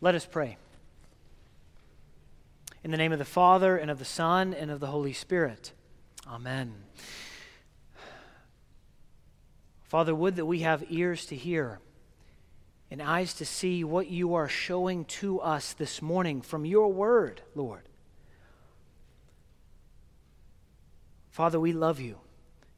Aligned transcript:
Let 0.00 0.14
us 0.14 0.26
pray. 0.26 0.56
In 2.84 2.90
the 2.92 2.96
name 2.96 3.12
of 3.12 3.18
the 3.18 3.24
Father, 3.24 3.76
and 3.76 3.90
of 3.90 3.98
the 3.98 4.04
Son, 4.04 4.54
and 4.54 4.70
of 4.70 4.78
the 4.78 4.86
Holy 4.86 5.12
Spirit. 5.12 5.72
Amen. 6.26 6.74
Father, 9.82 10.14
would 10.14 10.36
that 10.36 10.46
we 10.46 10.60
have 10.60 10.84
ears 10.88 11.26
to 11.26 11.34
hear 11.34 11.80
and 12.90 13.02
eyes 13.02 13.34
to 13.34 13.44
see 13.44 13.84
what 13.84 14.08
you 14.08 14.34
are 14.34 14.48
showing 14.48 15.04
to 15.04 15.40
us 15.40 15.72
this 15.74 16.00
morning 16.00 16.40
from 16.40 16.64
your 16.64 16.92
word, 16.92 17.42
Lord. 17.54 17.82
Father, 21.30 21.60
we 21.60 21.72
love 21.72 22.00
you. 22.00 22.18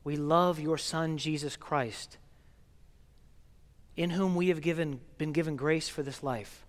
We 0.02 0.16
love 0.16 0.58
your 0.58 0.78
Son, 0.78 1.18
Jesus 1.18 1.56
Christ, 1.56 2.16
in 3.96 4.10
whom 4.10 4.34
we 4.34 4.48
have 4.48 4.60
given, 4.60 5.00
been 5.18 5.32
given 5.32 5.56
grace 5.56 5.88
for 5.88 6.02
this 6.02 6.22
life. 6.22 6.64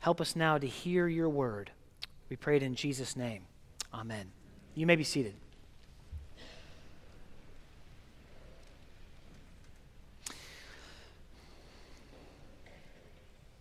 Help 0.00 0.20
us 0.20 0.36
now 0.36 0.58
to 0.58 0.66
hear 0.66 1.08
your 1.08 1.28
word. 1.28 1.70
We 2.28 2.36
pray 2.36 2.56
it 2.56 2.62
in 2.62 2.74
Jesus' 2.74 3.16
name. 3.16 3.42
Amen. 3.92 4.30
You 4.74 4.86
may 4.86 4.96
be 4.96 5.04
seated. 5.04 5.34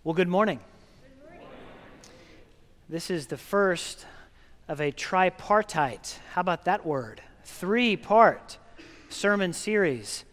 Well, 0.03 0.13
good 0.13 0.27
morning. 0.29 0.59
good 1.01 1.31
morning. 1.31 1.47
This 2.87 3.09
is 3.09 3.27
the 3.27 3.37
first 3.37 4.05
of 4.67 4.79
a 4.79 4.91
tripartite. 4.91 6.19
How 6.33 6.41
about 6.41 6.65
that 6.65 6.85
word? 6.85 7.21
Three 7.43 7.97
part 7.97 8.57
sermon 9.09 9.53
series. 9.53 10.23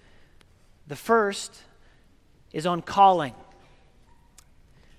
The 0.86 0.96
first 0.96 1.62
is 2.52 2.66
on 2.66 2.82
calling. 2.82 3.34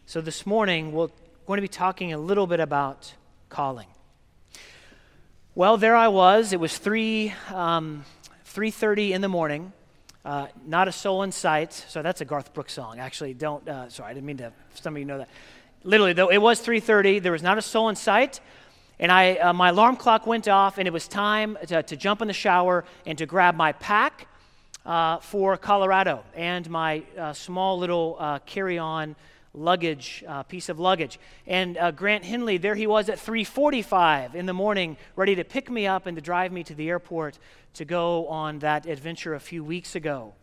So 0.07 0.21
this 0.21 0.45
morning 0.45 0.91
we're 0.91 1.09
going 1.47 1.57
to 1.57 1.63
be 1.63 1.67
talking 1.67 2.13
a 2.13 2.19
little 2.19 2.45
bit 2.45 2.59
about 2.59 3.11
calling. 3.49 3.87
Well, 5.55 5.77
there 5.77 5.95
I 5.95 6.09
was. 6.09 6.53
It 6.53 6.59
was 6.59 6.77
three 6.77 7.33
um, 7.51 8.05
three 8.43 8.69
thirty 8.69 9.13
in 9.13 9.21
the 9.21 9.27
morning. 9.27 9.73
Uh, 10.23 10.45
not 10.63 10.87
a 10.87 10.91
soul 10.91 11.23
in 11.23 11.31
sight. 11.31 11.73
So 11.73 12.03
that's 12.03 12.21
a 12.21 12.25
Garth 12.25 12.53
Brooks 12.53 12.73
song. 12.73 12.99
Actually, 12.99 13.33
don't. 13.33 13.67
Uh, 13.67 13.89
sorry, 13.89 14.11
I 14.11 14.13
didn't 14.13 14.27
mean 14.27 14.37
to. 14.37 14.53
Some 14.75 14.95
of 14.95 14.99
you 14.99 15.05
know 15.05 15.17
that. 15.17 15.29
Literally, 15.83 16.13
though, 16.13 16.29
it 16.29 16.37
was 16.37 16.59
three 16.59 16.79
thirty. 16.79 17.17
There 17.17 17.31
was 17.31 17.41
not 17.41 17.57
a 17.57 17.63
soul 17.63 17.89
in 17.89 17.95
sight. 17.95 18.39
And 18.99 19.11
I, 19.11 19.37
uh, 19.37 19.53
my 19.53 19.69
alarm 19.69 19.95
clock 19.95 20.27
went 20.27 20.47
off, 20.47 20.77
and 20.77 20.87
it 20.87 20.91
was 20.91 21.07
time 21.07 21.57
to, 21.65 21.81
to 21.81 21.97
jump 21.97 22.21
in 22.21 22.27
the 22.27 22.33
shower 22.33 22.85
and 23.07 23.17
to 23.17 23.25
grab 23.25 23.55
my 23.55 23.71
pack 23.71 24.27
uh, 24.85 25.17
for 25.17 25.57
Colorado 25.57 26.23
and 26.35 26.69
my 26.69 27.01
uh, 27.17 27.33
small 27.33 27.79
little 27.79 28.17
uh, 28.19 28.37
carry 28.45 28.77
on 28.77 29.15
luggage, 29.55 30.23
uh, 30.27 30.43
piece 30.43 30.69
of 30.69 30.79
luggage. 30.79 31.19
And 31.47 31.77
uh, 31.77 31.91
Grant 31.91 32.23
Henley, 32.23 32.57
there 32.57 32.75
he 32.75 32.87
was 32.87 33.09
at 33.09 33.17
3:45 33.17 34.35
in 34.35 34.45
the 34.45 34.53
morning, 34.53 34.97
ready 35.15 35.35
to 35.35 35.43
pick 35.43 35.69
me 35.69 35.87
up 35.87 36.05
and 36.05 36.15
to 36.15 36.21
drive 36.21 36.51
me 36.51 36.63
to 36.63 36.75
the 36.75 36.89
airport 36.89 37.39
to 37.75 37.85
go 37.85 38.27
on 38.27 38.59
that 38.59 38.85
adventure 38.85 39.33
a 39.33 39.39
few 39.39 39.63
weeks 39.63 39.95
ago. 39.95 40.33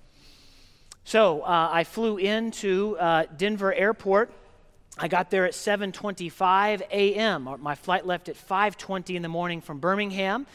So 1.05 1.43
uh, 1.43 1.69
I 1.73 1.85
flew 1.85 2.17
into 2.17 2.97
uh, 2.99 3.25
Denver 3.37 3.73
Airport. 3.73 4.31
I 4.99 5.09
got 5.09 5.31
there 5.31 5.47
at 5.47 5.53
7:25 5.53 6.83
a.m. 6.91 7.49
My 7.61 7.75
flight 7.75 8.07
left 8.07 8.29
at 8.29 8.37
5:20 8.37 9.17
in 9.17 9.23
the 9.23 9.29
morning 9.29 9.61
from 9.61 9.79
Birmingham, 9.79 10.47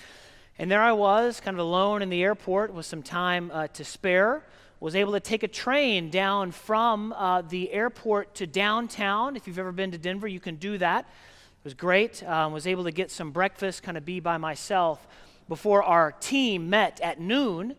and 0.57 0.71
there 0.71 0.81
I 0.81 0.93
was, 0.93 1.39
kind 1.39 1.55
of 1.55 1.65
alone 1.65 2.01
in 2.01 2.09
the 2.09 2.23
airport 2.23 2.73
with 2.73 2.85
some 2.85 3.03
time 3.03 3.51
uh, 3.53 3.67
to 3.67 3.83
spare 3.83 4.43
was 4.79 4.95
able 4.95 5.13
to 5.13 5.19
take 5.19 5.43
a 5.43 5.47
train 5.47 6.09
down 6.09 6.51
from 6.51 7.11
uh, 7.13 7.41
the 7.41 7.71
airport 7.71 8.35
to 8.35 8.45
downtown. 8.45 9.35
If 9.35 9.47
you've 9.47 9.57
ever 9.57 9.71
been 9.71 9.91
to 9.91 9.97
Denver, 9.97 10.27
you 10.27 10.39
can 10.39 10.55
do 10.55 10.77
that. 10.77 11.05
It 11.05 11.63
was 11.63 11.73
great. 11.73 12.23
Um, 12.23 12.53
was 12.53 12.67
able 12.67 12.83
to 12.83 12.91
get 12.91 13.09
some 13.09 13.31
breakfast, 13.31 13.81
kind 13.81 13.97
of 13.97 14.05
be 14.05 14.19
by 14.19 14.37
myself 14.37 15.07
before 15.49 15.81
our 15.81 16.11
team 16.11 16.69
met 16.69 17.01
at 17.01 17.19
noon 17.19 17.75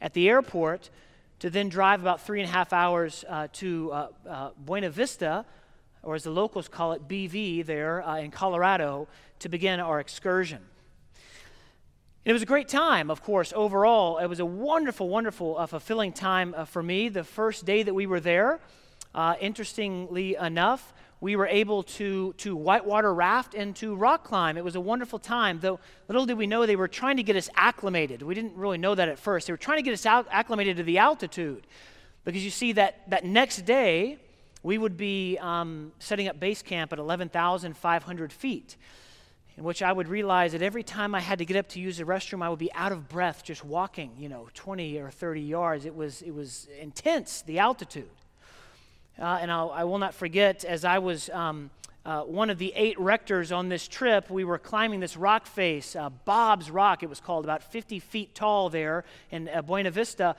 at 0.00 0.12
the 0.12 0.28
airport 0.28 0.90
to 1.40 1.50
then 1.50 1.68
drive 1.68 2.00
about 2.00 2.20
three 2.20 2.40
and 2.40 2.48
a 2.48 2.52
half 2.52 2.72
hours 2.72 3.24
uh, 3.28 3.48
to 3.52 3.92
uh, 3.92 4.08
uh 4.28 4.50
Buena 4.56 4.90
Vista, 4.90 5.44
or 6.02 6.14
as 6.14 6.22
the 6.22 6.30
locals 6.30 6.68
call 6.68 6.92
it, 6.92 7.08
BV, 7.08 7.66
there 7.66 8.06
uh, 8.06 8.18
in 8.18 8.30
Colorado, 8.30 9.08
to 9.40 9.48
begin 9.48 9.80
our 9.80 9.98
excursion. 9.98 10.60
It 12.26 12.32
was 12.32 12.42
a 12.42 12.46
great 12.46 12.66
time, 12.66 13.08
of 13.08 13.22
course, 13.22 13.52
overall. 13.54 14.18
It 14.18 14.26
was 14.26 14.40
a 14.40 14.44
wonderful, 14.44 15.08
wonderful, 15.08 15.56
uh, 15.56 15.66
fulfilling 15.66 16.12
time 16.12 16.56
uh, 16.56 16.64
for 16.64 16.82
me. 16.82 17.08
The 17.08 17.22
first 17.22 17.64
day 17.64 17.84
that 17.84 17.94
we 17.94 18.06
were 18.06 18.18
there, 18.18 18.58
uh, 19.14 19.36
interestingly 19.40 20.34
enough, 20.34 20.92
we 21.20 21.36
were 21.36 21.46
able 21.46 21.84
to, 21.84 22.32
to 22.38 22.56
whitewater 22.56 23.14
raft 23.14 23.54
and 23.54 23.76
to 23.76 23.94
rock 23.94 24.24
climb. 24.24 24.56
It 24.56 24.64
was 24.64 24.74
a 24.74 24.80
wonderful 24.80 25.20
time, 25.20 25.60
though 25.60 25.78
little 26.08 26.26
did 26.26 26.36
we 26.36 26.48
know 26.48 26.66
they 26.66 26.74
were 26.74 26.88
trying 26.88 27.16
to 27.18 27.22
get 27.22 27.36
us 27.36 27.48
acclimated. 27.54 28.22
We 28.22 28.34
didn't 28.34 28.56
really 28.56 28.78
know 28.78 28.96
that 28.96 29.08
at 29.08 29.20
first. 29.20 29.46
They 29.46 29.52
were 29.52 29.56
trying 29.56 29.78
to 29.78 29.82
get 29.82 29.94
us 29.94 30.04
out, 30.04 30.26
acclimated 30.32 30.78
to 30.78 30.82
the 30.82 30.98
altitude. 30.98 31.64
Because 32.24 32.44
you 32.44 32.50
see, 32.50 32.72
that, 32.72 33.08
that 33.08 33.24
next 33.24 33.58
day, 33.58 34.18
we 34.64 34.78
would 34.78 34.96
be 34.96 35.38
um, 35.40 35.92
setting 36.00 36.26
up 36.26 36.40
base 36.40 36.60
camp 36.60 36.92
at 36.92 36.98
11,500 36.98 38.32
feet 38.32 38.76
in 39.56 39.64
which 39.64 39.82
I 39.82 39.90
would 39.90 40.08
realize 40.08 40.52
that 40.52 40.62
every 40.62 40.82
time 40.82 41.14
I 41.14 41.20
had 41.20 41.38
to 41.38 41.46
get 41.46 41.56
up 41.56 41.68
to 41.70 41.80
use 41.80 41.96
the 41.96 42.04
restroom, 42.04 42.42
I 42.42 42.50
would 42.50 42.58
be 42.58 42.72
out 42.74 42.92
of 42.92 43.08
breath 43.08 43.42
just 43.42 43.64
walking, 43.64 44.12
you 44.18 44.28
know, 44.28 44.48
20 44.54 44.98
or 44.98 45.10
30 45.10 45.40
yards. 45.40 45.86
It 45.86 45.94
was, 45.94 46.20
it 46.22 46.34
was 46.34 46.68
intense, 46.78 47.42
the 47.42 47.58
altitude. 47.58 48.10
Uh, 49.18 49.38
and 49.40 49.50
I'll, 49.50 49.70
I 49.70 49.84
will 49.84 49.98
not 49.98 50.12
forget, 50.12 50.64
as 50.64 50.84
I 50.84 50.98
was 50.98 51.30
um, 51.30 51.70
uh, 52.04 52.20
one 52.22 52.50
of 52.50 52.58
the 52.58 52.70
eight 52.76 53.00
rectors 53.00 53.50
on 53.50 53.70
this 53.70 53.88
trip, 53.88 54.28
we 54.28 54.44
were 54.44 54.58
climbing 54.58 55.00
this 55.00 55.16
rock 55.16 55.46
face, 55.46 55.96
uh, 55.96 56.10
Bob's 56.10 56.70
Rock, 56.70 57.02
it 57.02 57.08
was 57.08 57.20
called, 57.20 57.44
about 57.44 57.62
50 57.62 57.98
feet 57.98 58.34
tall 58.34 58.68
there 58.68 59.04
in 59.30 59.48
uh, 59.48 59.62
Buena 59.62 59.90
Vista. 59.90 60.36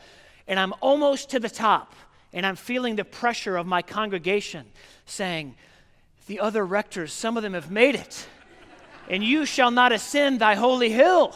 And 0.48 0.60
I'm 0.60 0.74
almost 0.80 1.32
to 1.32 1.40
the 1.40 1.50
top, 1.50 1.96
and 2.34 2.46
I'm 2.46 2.56
feeling 2.56 2.96
the 2.96 3.04
pressure 3.04 3.58
of 3.58 3.66
my 3.66 3.82
congregation 3.82 4.68
saying, 5.08 5.56
The 6.28 6.40
other 6.40 6.64
rectors, 6.64 7.12
some 7.12 7.36
of 7.36 7.42
them 7.42 7.56
have 7.56 7.72
made 7.72 7.96
it 7.96 8.28
and 9.10 9.24
you 9.24 9.46
shall 9.46 9.72
not 9.72 9.92
ascend 9.92 10.40
thy 10.40 10.56
holy 10.56 10.90
hill. 10.90 11.36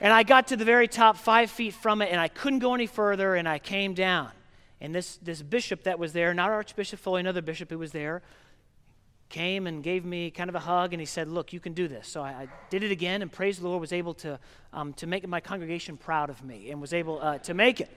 And 0.00 0.12
I 0.12 0.22
got 0.22 0.48
to 0.48 0.56
the 0.56 0.64
very 0.64 0.86
top, 0.86 1.16
five 1.16 1.50
feet 1.50 1.74
from 1.74 2.02
it, 2.02 2.10
and 2.10 2.20
I 2.20 2.28
couldn't 2.28 2.60
go 2.60 2.74
any 2.74 2.86
further, 2.86 3.34
and 3.34 3.48
I 3.48 3.58
came 3.58 3.94
down. 3.94 4.30
And 4.80 4.94
this, 4.94 5.16
this 5.16 5.42
bishop 5.42 5.84
that 5.84 5.98
was 5.98 6.12
there, 6.12 6.32
not 6.34 6.50
Archbishop 6.50 7.00
Foley, 7.00 7.20
another 7.20 7.42
bishop 7.42 7.70
who 7.70 7.78
was 7.78 7.90
there, 7.90 8.22
came 9.28 9.66
and 9.66 9.82
gave 9.82 10.04
me 10.04 10.30
kind 10.30 10.48
of 10.48 10.54
a 10.54 10.60
hug, 10.60 10.92
and 10.92 11.00
he 11.00 11.06
said, 11.06 11.28
Look, 11.28 11.52
you 11.52 11.60
can 11.60 11.72
do 11.72 11.88
this. 11.88 12.06
So 12.06 12.22
I, 12.22 12.28
I 12.28 12.48
did 12.70 12.84
it 12.84 12.92
again, 12.92 13.22
and 13.22 13.30
praise 13.30 13.58
the 13.58 13.68
Lord, 13.68 13.80
was 13.80 13.92
able 13.92 14.14
to, 14.14 14.38
um, 14.72 14.92
to 14.94 15.06
make 15.06 15.26
my 15.26 15.40
congregation 15.40 15.96
proud 15.96 16.30
of 16.30 16.44
me 16.44 16.70
and 16.70 16.80
was 16.80 16.94
able 16.94 17.20
uh, 17.20 17.38
to 17.38 17.54
make 17.54 17.80
it. 17.80 17.90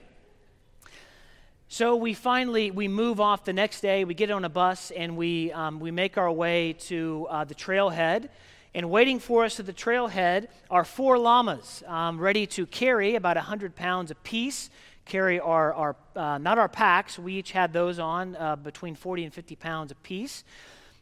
So 1.68 1.96
we 1.96 2.12
finally 2.12 2.70
we 2.70 2.86
move 2.86 3.18
off 3.18 3.46
the 3.46 3.54
next 3.54 3.80
day. 3.80 4.04
We 4.04 4.12
get 4.12 4.30
on 4.30 4.44
a 4.44 4.50
bus 4.50 4.90
and 4.90 5.16
we 5.16 5.50
um, 5.52 5.80
we 5.80 5.90
make 5.90 6.18
our 6.18 6.30
way 6.30 6.74
to 6.80 7.26
uh, 7.30 7.44
the 7.44 7.54
trailhead. 7.54 8.28
And 8.74 8.88
waiting 8.88 9.18
for 9.18 9.44
us 9.44 9.60
at 9.60 9.66
the 9.66 9.72
trailhead 9.72 10.48
are 10.70 10.84
four 10.84 11.18
llamas 11.18 11.82
um, 11.86 12.18
ready 12.18 12.46
to 12.48 12.64
carry 12.64 13.16
about 13.16 13.36
100 13.36 13.76
pounds 13.76 14.10
apiece, 14.10 14.70
carry 15.04 15.38
our, 15.38 15.74
our 15.74 15.96
uh, 16.16 16.38
not 16.38 16.58
our 16.58 16.68
packs, 16.68 17.18
we 17.18 17.34
each 17.34 17.52
had 17.52 17.74
those 17.74 17.98
on 17.98 18.34
uh, 18.36 18.56
between 18.56 18.94
40 18.94 19.24
and 19.24 19.34
50 19.34 19.56
pounds 19.56 19.92
apiece. 19.92 20.42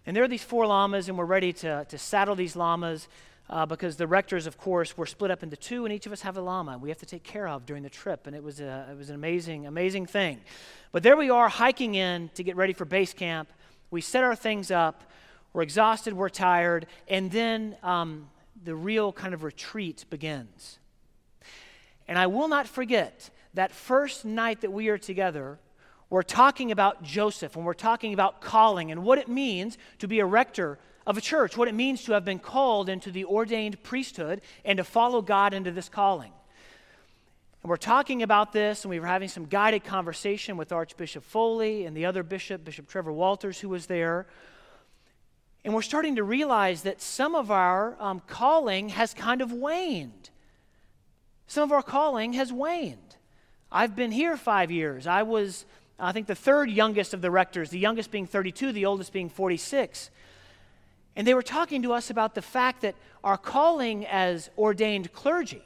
And 0.04 0.16
there 0.16 0.24
are 0.24 0.28
these 0.28 0.42
four 0.42 0.66
llamas, 0.66 1.08
and 1.08 1.16
we're 1.16 1.26
ready 1.26 1.52
to, 1.52 1.84
to 1.84 1.98
saddle 1.98 2.34
these 2.34 2.56
llamas 2.56 3.06
uh, 3.48 3.66
because 3.66 3.96
the 3.96 4.06
rectors, 4.06 4.46
of 4.46 4.58
course, 4.58 4.96
were 4.96 5.06
split 5.06 5.30
up 5.30 5.44
into 5.44 5.56
two, 5.56 5.84
and 5.84 5.94
each 5.94 6.06
of 6.06 6.12
us 6.12 6.22
have 6.22 6.36
a 6.36 6.40
llama 6.40 6.76
we 6.78 6.88
have 6.88 6.98
to 6.98 7.06
take 7.06 7.22
care 7.22 7.46
of 7.46 7.66
during 7.66 7.84
the 7.84 7.90
trip. 7.90 8.26
And 8.26 8.34
it 8.34 8.42
was, 8.42 8.60
a, 8.60 8.88
it 8.90 8.96
was 8.96 9.10
an 9.10 9.14
amazing, 9.14 9.66
amazing 9.66 10.06
thing. 10.06 10.40
But 10.90 11.04
there 11.04 11.16
we 11.16 11.30
are 11.30 11.48
hiking 11.48 11.94
in 11.94 12.30
to 12.34 12.42
get 12.42 12.56
ready 12.56 12.72
for 12.72 12.84
base 12.84 13.12
camp. 13.12 13.48
We 13.92 14.00
set 14.00 14.24
our 14.24 14.34
things 14.34 14.72
up, 14.72 15.04
we're 15.52 15.62
exhausted, 15.62 16.14
we're 16.14 16.28
tired, 16.28 16.86
and 17.08 17.30
then 17.30 17.76
um, 17.82 18.28
the 18.62 18.74
real 18.74 19.12
kind 19.12 19.34
of 19.34 19.42
retreat 19.42 20.04
begins. 20.10 20.78
And 22.06 22.18
I 22.18 22.26
will 22.26 22.48
not 22.48 22.66
forget 22.66 23.30
that 23.54 23.72
first 23.72 24.24
night 24.24 24.60
that 24.60 24.72
we 24.72 24.88
are 24.88 24.98
together, 24.98 25.58
we're 26.08 26.22
talking 26.22 26.72
about 26.72 27.02
Joseph 27.02 27.56
and 27.56 27.64
we're 27.64 27.74
talking 27.74 28.12
about 28.12 28.40
calling 28.40 28.90
and 28.90 29.04
what 29.04 29.18
it 29.18 29.28
means 29.28 29.78
to 29.98 30.08
be 30.08 30.20
a 30.20 30.26
rector 30.26 30.78
of 31.06 31.16
a 31.16 31.20
church, 31.20 31.56
what 31.56 31.68
it 31.68 31.74
means 31.74 32.04
to 32.04 32.12
have 32.12 32.24
been 32.24 32.38
called 32.38 32.88
into 32.88 33.10
the 33.10 33.24
ordained 33.24 33.82
priesthood 33.82 34.40
and 34.64 34.76
to 34.76 34.84
follow 34.84 35.22
God 35.22 35.54
into 35.54 35.70
this 35.70 35.88
calling. 35.88 36.32
And 37.62 37.68
we're 37.68 37.76
talking 37.76 38.22
about 38.22 38.52
this, 38.52 38.84
and 38.84 38.90
we 38.90 38.98
were 38.98 39.06
having 39.06 39.28
some 39.28 39.44
guided 39.44 39.84
conversation 39.84 40.56
with 40.56 40.72
Archbishop 40.72 41.24
Foley 41.24 41.84
and 41.84 41.96
the 41.96 42.06
other 42.06 42.22
bishop, 42.22 42.64
Bishop 42.64 42.88
Trevor 42.88 43.12
Walters, 43.12 43.60
who 43.60 43.68
was 43.68 43.86
there. 43.86 44.26
And 45.64 45.74
we're 45.74 45.82
starting 45.82 46.16
to 46.16 46.24
realize 46.24 46.82
that 46.82 47.02
some 47.02 47.34
of 47.34 47.50
our 47.50 47.96
um, 48.00 48.22
calling 48.26 48.88
has 48.90 49.12
kind 49.12 49.42
of 49.42 49.52
waned. 49.52 50.30
Some 51.46 51.64
of 51.64 51.72
our 51.72 51.82
calling 51.82 52.32
has 52.34 52.52
waned. 52.52 53.16
I've 53.70 53.94
been 53.94 54.10
here 54.10 54.36
five 54.36 54.70
years. 54.70 55.06
I 55.06 55.22
was 55.22 55.64
I 56.00 56.12
think 56.12 56.26
the 56.26 56.34
third 56.34 56.70
youngest 56.70 57.12
of 57.12 57.20
the 57.20 57.30
rectors, 57.30 57.70
the 57.70 57.78
youngest 57.78 58.10
being 58.10 58.26
32, 58.26 58.72
the 58.72 58.86
oldest 58.86 59.12
being 59.12 59.28
46. 59.28 60.10
And 61.14 61.26
they 61.26 61.34
were 61.34 61.42
talking 61.42 61.82
to 61.82 61.92
us 61.92 62.08
about 62.08 62.34
the 62.34 62.42
fact 62.42 62.82
that 62.82 62.94
our 63.22 63.36
calling 63.36 64.06
as 64.06 64.50
ordained 64.56 65.12
clergy, 65.12 65.62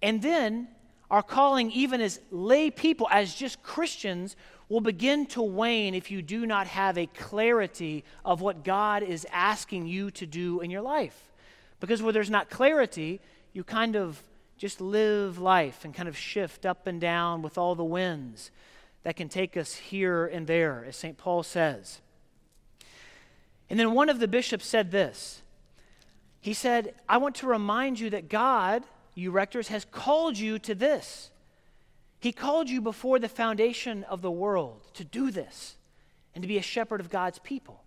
and 0.00 0.22
then 0.22 0.68
our 1.10 1.22
calling 1.22 1.70
even 1.72 2.00
as 2.00 2.20
lay 2.30 2.70
people, 2.70 3.08
as 3.10 3.34
just 3.34 3.62
Christians, 3.62 4.36
will 4.68 4.80
begin 4.80 5.26
to 5.26 5.42
wane 5.42 5.94
if 5.94 6.10
you 6.10 6.22
do 6.22 6.44
not 6.46 6.66
have 6.66 6.98
a 6.98 7.06
clarity 7.06 8.04
of 8.24 8.40
what 8.40 8.64
God 8.64 9.02
is 9.02 9.26
asking 9.30 9.86
you 9.86 10.10
to 10.12 10.26
do 10.26 10.60
in 10.60 10.70
your 10.70 10.82
life. 10.82 11.32
Because 11.78 12.02
where 12.02 12.12
there's 12.12 12.30
not 12.30 12.50
clarity, 12.50 13.20
you 13.52 13.62
kind 13.62 13.96
of 13.96 14.22
just 14.58 14.80
live 14.80 15.38
life 15.38 15.84
and 15.84 15.94
kind 15.94 16.08
of 16.08 16.16
shift 16.16 16.66
up 16.66 16.86
and 16.86 17.00
down 17.00 17.42
with 17.42 17.58
all 17.58 17.74
the 17.74 17.84
winds 17.84 18.50
that 19.02 19.16
can 19.16 19.28
take 19.28 19.56
us 19.56 19.74
here 19.74 20.26
and 20.26 20.46
there, 20.46 20.84
as 20.88 20.96
St. 20.96 21.16
Paul 21.16 21.42
says. 21.42 22.00
And 23.68 23.78
then 23.78 23.92
one 23.92 24.08
of 24.08 24.18
the 24.18 24.28
bishops 24.28 24.66
said 24.66 24.90
this 24.90 25.42
He 26.40 26.54
said, 26.54 26.94
I 27.08 27.18
want 27.18 27.36
to 27.36 27.46
remind 27.46 28.00
you 28.00 28.10
that 28.10 28.28
God, 28.28 28.84
you 29.14 29.30
rectors, 29.30 29.68
has 29.68 29.84
called 29.84 30.38
you 30.38 30.58
to 30.60 30.74
this. 30.74 31.30
He 32.26 32.32
called 32.32 32.68
you 32.68 32.80
before 32.80 33.20
the 33.20 33.28
foundation 33.28 34.02
of 34.02 34.20
the 34.20 34.32
world 34.32 34.80
to 34.94 35.04
do 35.04 35.30
this 35.30 35.76
and 36.34 36.42
to 36.42 36.48
be 36.48 36.58
a 36.58 36.62
shepherd 36.62 37.00
of 37.00 37.08
God's 37.08 37.38
people. 37.38 37.84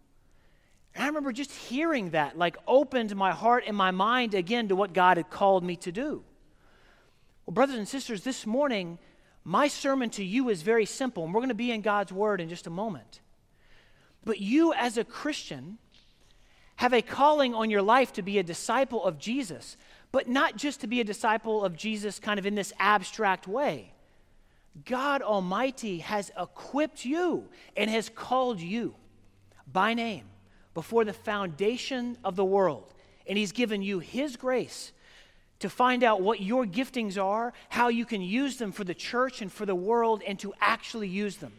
And 0.95 1.03
I 1.03 1.07
remember 1.07 1.33
just 1.33 1.51
hearing 1.51 2.11
that, 2.11 2.37
like, 2.37 2.55
opened 2.65 3.13
my 3.17 3.33
heart 3.33 3.65
and 3.67 3.75
my 3.75 3.91
mind 3.91 4.33
again 4.33 4.69
to 4.69 4.77
what 4.77 4.93
God 4.93 5.17
had 5.17 5.29
called 5.29 5.65
me 5.65 5.75
to 5.75 5.91
do. 5.91 6.23
Well, 7.45 7.53
brothers 7.53 7.75
and 7.75 7.85
sisters, 7.85 8.23
this 8.23 8.45
morning, 8.45 8.97
my 9.43 9.67
sermon 9.67 10.09
to 10.11 10.23
you 10.23 10.47
is 10.47 10.61
very 10.61 10.85
simple, 10.85 11.25
and 11.25 11.33
we're 11.33 11.41
going 11.41 11.49
to 11.49 11.53
be 11.53 11.73
in 11.73 11.81
God's 11.81 12.13
Word 12.13 12.39
in 12.39 12.47
just 12.47 12.65
a 12.65 12.69
moment. 12.69 13.19
But 14.23 14.39
you, 14.39 14.71
as 14.73 14.97
a 14.97 15.03
Christian, 15.03 15.79
have 16.77 16.93
a 16.93 17.01
calling 17.01 17.53
on 17.53 17.69
your 17.69 17.81
life 17.81 18.13
to 18.13 18.21
be 18.21 18.39
a 18.39 18.43
disciple 18.43 19.03
of 19.03 19.19
Jesus, 19.19 19.75
but 20.13 20.29
not 20.29 20.55
just 20.55 20.79
to 20.79 20.87
be 20.87 21.01
a 21.01 21.03
disciple 21.03 21.61
of 21.65 21.75
Jesus 21.75 22.19
kind 22.19 22.39
of 22.39 22.45
in 22.45 22.55
this 22.55 22.71
abstract 22.79 23.45
way. 23.45 23.91
God 24.85 25.21
Almighty 25.21 25.99
has 25.99 26.31
equipped 26.39 27.05
you 27.05 27.49
and 27.75 27.89
has 27.89 28.09
called 28.09 28.59
you 28.59 28.95
by 29.71 29.93
name 29.93 30.25
before 30.73 31.05
the 31.05 31.13
foundation 31.13 32.17
of 32.23 32.35
the 32.35 32.45
world. 32.45 32.93
And 33.27 33.37
He's 33.37 33.51
given 33.51 33.81
you 33.81 33.99
His 33.99 34.35
grace 34.35 34.91
to 35.59 35.69
find 35.69 36.03
out 36.03 36.21
what 36.21 36.39
your 36.39 36.65
giftings 36.65 37.21
are, 37.21 37.53
how 37.67 37.89
you 37.89 38.05
can 38.05 38.21
use 38.21 38.57
them 38.57 38.71
for 38.71 38.83
the 38.83 38.93
church 38.93 39.41
and 39.41 39.51
for 39.51 39.65
the 39.65 39.75
world, 39.75 40.21
and 40.25 40.39
to 40.39 40.53
actually 40.61 41.09
use 41.09 41.37
them. 41.37 41.53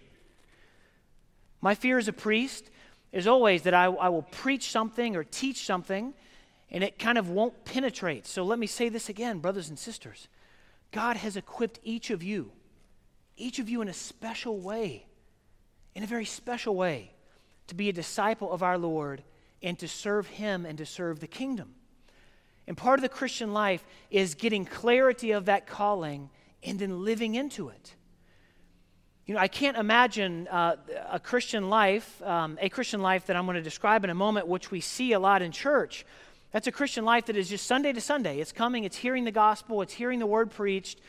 My 1.60 1.74
fear 1.74 1.98
as 1.98 2.08
a 2.08 2.12
priest 2.12 2.70
is 3.12 3.26
always 3.26 3.62
that 3.62 3.74
I, 3.74 3.84
I 3.84 4.08
will 4.08 4.22
preach 4.22 4.70
something 4.70 5.16
or 5.16 5.24
teach 5.24 5.66
something 5.66 6.14
and 6.70 6.84
it 6.84 6.98
kind 6.98 7.18
of 7.18 7.28
won't 7.28 7.64
penetrate. 7.64 8.26
So 8.26 8.44
let 8.44 8.58
me 8.58 8.66
say 8.66 8.88
this 8.88 9.08
again, 9.08 9.40
brothers 9.40 9.68
and 9.68 9.78
sisters. 9.78 10.28
God 10.92 11.16
has 11.16 11.36
equipped 11.36 11.80
each 11.82 12.10
of 12.10 12.22
you, 12.22 12.52
each 13.40 13.58
of 13.58 13.68
you 13.68 13.80
in 13.82 13.88
a 13.88 13.92
special 13.92 14.58
way, 14.58 15.06
in 15.94 16.02
a 16.02 16.06
very 16.06 16.24
special 16.24 16.76
way, 16.76 17.12
to 17.66 17.74
be 17.74 17.88
a 17.88 17.92
disciple 17.92 18.52
of 18.52 18.62
our 18.62 18.78
Lord 18.78 19.22
and 19.62 19.78
to 19.78 19.88
serve 19.88 20.26
Him 20.26 20.66
and 20.66 20.78
to 20.78 20.86
serve 20.86 21.20
the 21.20 21.26
kingdom. 21.26 21.74
And 22.66 22.76
part 22.76 22.98
of 22.98 23.02
the 23.02 23.08
Christian 23.08 23.52
life 23.52 23.84
is 24.10 24.34
getting 24.34 24.64
clarity 24.64 25.32
of 25.32 25.46
that 25.46 25.66
calling 25.66 26.30
and 26.62 26.78
then 26.78 27.04
living 27.04 27.34
into 27.34 27.68
it. 27.68 27.94
You 29.26 29.34
know, 29.34 29.40
I 29.40 29.48
can't 29.48 29.76
imagine 29.76 30.48
uh, 30.48 30.76
a 31.10 31.20
Christian 31.20 31.70
life, 31.70 32.20
um, 32.22 32.58
a 32.60 32.68
Christian 32.68 33.00
life 33.00 33.26
that 33.26 33.36
I'm 33.36 33.44
going 33.44 33.56
to 33.56 33.62
describe 33.62 34.04
in 34.04 34.10
a 34.10 34.14
moment, 34.14 34.48
which 34.48 34.70
we 34.70 34.80
see 34.80 35.12
a 35.12 35.20
lot 35.20 35.40
in 35.40 35.52
church. 35.52 36.04
That's 36.52 36.66
a 36.66 36.72
Christian 36.72 37.04
life 37.04 37.26
that 37.26 37.36
is 37.36 37.48
just 37.48 37.66
Sunday 37.66 37.92
to 37.92 38.00
Sunday. 38.00 38.40
It's 38.40 38.52
coming, 38.52 38.84
it's 38.84 38.96
hearing 38.96 39.24
the 39.24 39.30
gospel, 39.30 39.82
it's 39.82 39.92
hearing 39.92 40.18
the 40.18 40.26
word 40.26 40.50
preached, 40.50 41.00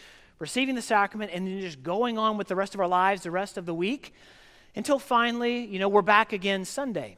receiving 0.41 0.73
the 0.73 0.81
sacrament, 0.81 1.31
and 1.33 1.47
then 1.47 1.61
just 1.61 1.83
going 1.83 2.17
on 2.17 2.35
with 2.35 2.47
the 2.47 2.55
rest 2.55 2.73
of 2.73 2.81
our 2.81 2.87
lives 2.87 3.21
the 3.21 3.31
rest 3.31 3.57
of 3.57 3.65
the 3.65 3.73
week 3.73 4.13
until 4.75 4.97
finally, 4.97 5.65
you 5.65 5.77
know, 5.79 5.87
we're 5.87 6.01
back 6.01 6.33
again 6.33 6.65
Sunday. 6.65 7.17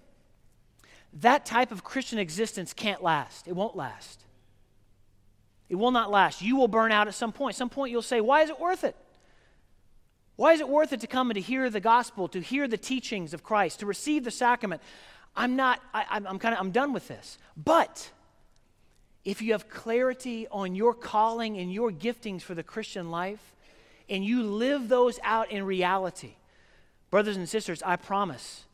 That 1.21 1.45
type 1.45 1.71
of 1.71 1.83
Christian 1.83 2.19
existence 2.19 2.73
can't 2.73 3.01
last. 3.01 3.47
It 3.47 3.53
won't 3.53 3.77
last. 3.77 4.25
It 5.69 5.75
will 5.75 5.91
not 5.91 6.11
last. 6.11 6.41
You 6.41 6.57
will 6.57 6.67
burn 6.67 6.91
out 6.91 7.07
at 7.07 7.13
some 7.13 7.31
point. 7.31 7.55
Some 7.55 7.69
point 7.69 7.91
you'll 7.91 8.01
say, 8.01 8.19
Why 8.19 8.41
is 8.41 8.49
it 8.49 8.59
worth 8.59 8.83
it? 8.83 8.95
Why 10.35 10.53
is 10.53 10.59
it 10.59 10.67
worth 10.67 10.91
it 10.91 10.99
to 11.01 11.07
come 11.07 11.29
and 11.29 11.35
to 11.35 11.41
hear 11.41 11.69
the 11.69 11.79
gospel, 11.79 12.27
to 12.29 12.41
hear 12.41 12.67
the 12.67 12.77
teachings 12.77 13.33
of 13.33 13.43
Christ, 13.43 13.79
to 13.79 13.85
receive 13.85 14.23
the 14.23 14.31
sacrament? 14.31 14.81
I'm 15.35 15.55
not, 15.55 15.79
I, 15.93 16.17
am 16.17 16.39
kind 16.39 16.53
of, 16.53 16.59
I'm 16.59 16.71
done 16.71 16.91
with 16.91 17.07
this. 17.07 17.37
But 17.55 18.11
if 19.25 19.41
you 19.41 19.53
have 19.53 19.69
clarity 19.69 20.47
on 20.49 20.75
your 20.75 20.93
calling 20.93 21.57
and 21.57 21.71
your 21.71 21.91
giftings 21.91 22.41
for 22.41 22.55
the 22.55 22.63
Christian 22.63 23.11
life, 23.11 23.55
and 24.09 24.23
you 24.23 24.43
live 24.43 24.89
those 24.89 25.19
out 25.23 25.51
in 25.51 25.63
reality, 25.63 26.35
brothers 27.09 27.37
and 27.37 27.47
sisters, 27.47 27.81
I 27.83 27.95
promise 27.95 28.65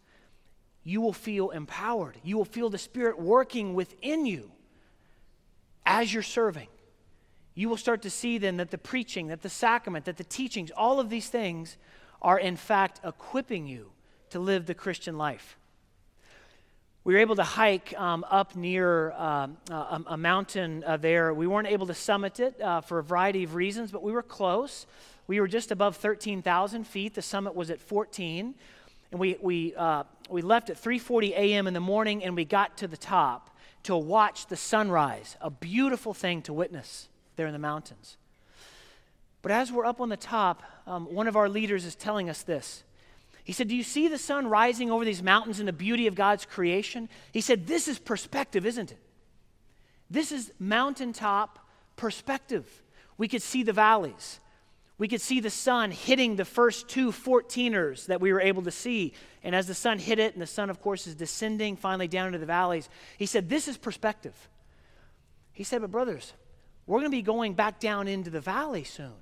you 0.84 1.02
will 1.02 1.14
feel 1.14 1.50
empowered. 1.52 2.18
You 2.24 2.38
will 2.38 2.46
feel 2.46 2.70
the 2.70 2.78
Spirit 2.78 3.20
working 3.20 3.76
within 3.76 4.26
you 4.26 4.52
as 5.86 6.14
you're 6.14 6.24
serving 6.24 6.68
you 7.60 7.68
will 7.68 7.76
start 7.76 8.02
to 8.04 8.10
see 8.10 8.38
then 8.38 8.56
that 8.56 8.72
the 8.72 8.78
preaching, 8.78 9.28
that 9.28 9.42
the 9.42 9.50
sacrament, 9.50 10.06
that 10.06 10.16
the 10.16 10.24
teachings, 10.24 10.72
all 10.72 11.02
of 11.02 11.10
these 11.10 11.28
things 11.28 11.76
are 12.22 12.40
in 12.40 12.56
fact 12.56 13.02
equipping 13.04 13.68
you 13.68 13.92
to 14.30 14.40
live 14.40 14.66
the 14.66 14.74
Christian 14.74 15.18
life. 15.18 15.58
We 17.10 17.16
were 17.16 17.22
able 17.22 17.38
to 17.38 17.44
hike 17.44 18.00
um, 18.00 18.24
up 18.30 18.56
near 18.56 19.14
um, 19.14 19.58
a, 19.72 20.00
a, 20.10 20.16
mountain 20.16 20.84
uh, 20.86 20.98
there. 20.98 21.34
We 21.34 21.48
weren't 21.48 21.68
able 21.68 21.88
to 21.88 21.96
summit 21.96 22.40
it 22.40 22.62
uh, 22.62 22.82
for 22.82 23.00
a 23.00 23.04
variety 23.04 23.44
of 23.44 23.56
reasons, 23.56 23.90
but 23.92 24.04
we 24.04 24.12
were 24.12 24.22
close. 24.22 24.86
We 25.26 25.40
were 25.40 25.48
just 25.48 25.72
above 25.72 25.96
13,000 25.96 26.84
feet. 26.84 27.16
The 27.16 27.24
summit 27.24 27.56
was 27.56 27.72
at 27.72 27.80
14. 27.80 28.54
And 29.10 29.20
we, 29.20 29.38
we, 29.42 29.74
uh, 29.74 30.04
we 30.30 30.44
left 30.44 30.70
at 30.70 30.80
3.40 30.80 31.32
a.m. 31.32 31.66
in 31.66 31.74
the 31.74 31.80
morning, 31.80 32.24
and 32.24 32.36
we 32.36 32.46
got 32.46 32.78
to 32.78 32.88
the 32.88 32.96
top 32.96 33.58
to 33.82 33.98
watch 33.98 34.46
the 34.46 34.56
sunrise, 34.56 35.36
a 35.42 35.50
beautiful 35.50 36.14
thing 36.14 36.44
to 36.44 36.54
witness 36.54 37.10
there 37.38 37.48
in 37.48 37.54
the 37.54 37.58
mountains. 37.58 38.18
But 39.42 39.52
as 39.52 39.72
we're 39.72 39.88
up 39.88 40.00
on 40.00 40.10
the 40.10 40.16
top, 40.16 40.62
um, 40.86 41.12
one 41.12 41.28
of 41.28 41.36
our 41.36 41.50
leaders 41.50 41.86
is 41.86 41.96
telling 41.96 42.30
us 42.30 42.44
this. 42.44 42.84
He 43.50 43.54
said, 43.54 43.68
Do 43.68 43.76
you 43.76 43.82
see 43.82 44.08
the 44.08 44.20
sun 44.20 44.46
rising 44.46 44.92
over 44.92 45.04
these 45.04 45.24
mountains 45.24 45.58
and 45.58 45.68
the 45.68 45.74
beauty 45.74 46.06
of 46.06 46.14
God's 46.14 46.46
creation? 46.46 47.10
He 47.32 47.42
said, 47.42 47.66
This 47.66 47.88
is 47.88 47.98
perspective, 47.98 48.64
isn't 48.64 48.92
it? 48.92 49.00
This 50.08 50.32
is 50.32 50.54
mountaintop 50.60 51.58
perspective. 51.96 52.84
We 53.18 53.28
could 53.28 53.42
see 53.42 53.64
the 53.64 53.74
valleys. 53.74 54.40
We 55.00 55.08
could 55.08 55.20
see 55.20 55.40
the 55.40 55.50
sun 55.50 55.90
hitting 55.90 56.36
the 56.36 56.46
first 56.46 56.90
two 56.90 57.12
14ers 57.12 58.06
that 58.06 58.22
we 58.22 58.32
were 58.32 58.40
able 58.40 58.62
to 58.62 58.70
see. 58.70 59.14
And 59.44 59.56
as 59.56 59.66
the 59.66 59.74
sun 59.74 59.98
hit 59.98 60.20
it, 60.20 60.34
and 60.34 60.42
the 60.44 60.46
sun, 60.46 60.70
of 60.70 60.80
course, 60.80 61.08
is 61.08 61.16
descending 61.16 61.76
finally 61.76 62.08
down 62.08 62.28
into 62.28 62.38
the 62.38 62.46
valleys, 62.46 62.88
he 63.18 63.26
said, 63.26 63.50
This 63.50 63.68
is 63.68 63.78
perspective. 63.78 64.36
He 65.54 65.64
said, 65.64 65.82
But, 65.82 65.90
brothers, 65.90 66.34
we're 66.86 67.00
going 67.00 67.10
to 67.10 67.18
be 67.18 67.24
going 67.24 67.56
back 67.56 67.80
down 67.80 68.08
into 68.08 68.30
the 68.30 68.42
valley 68.42 68.84
soon. 68.84 69.16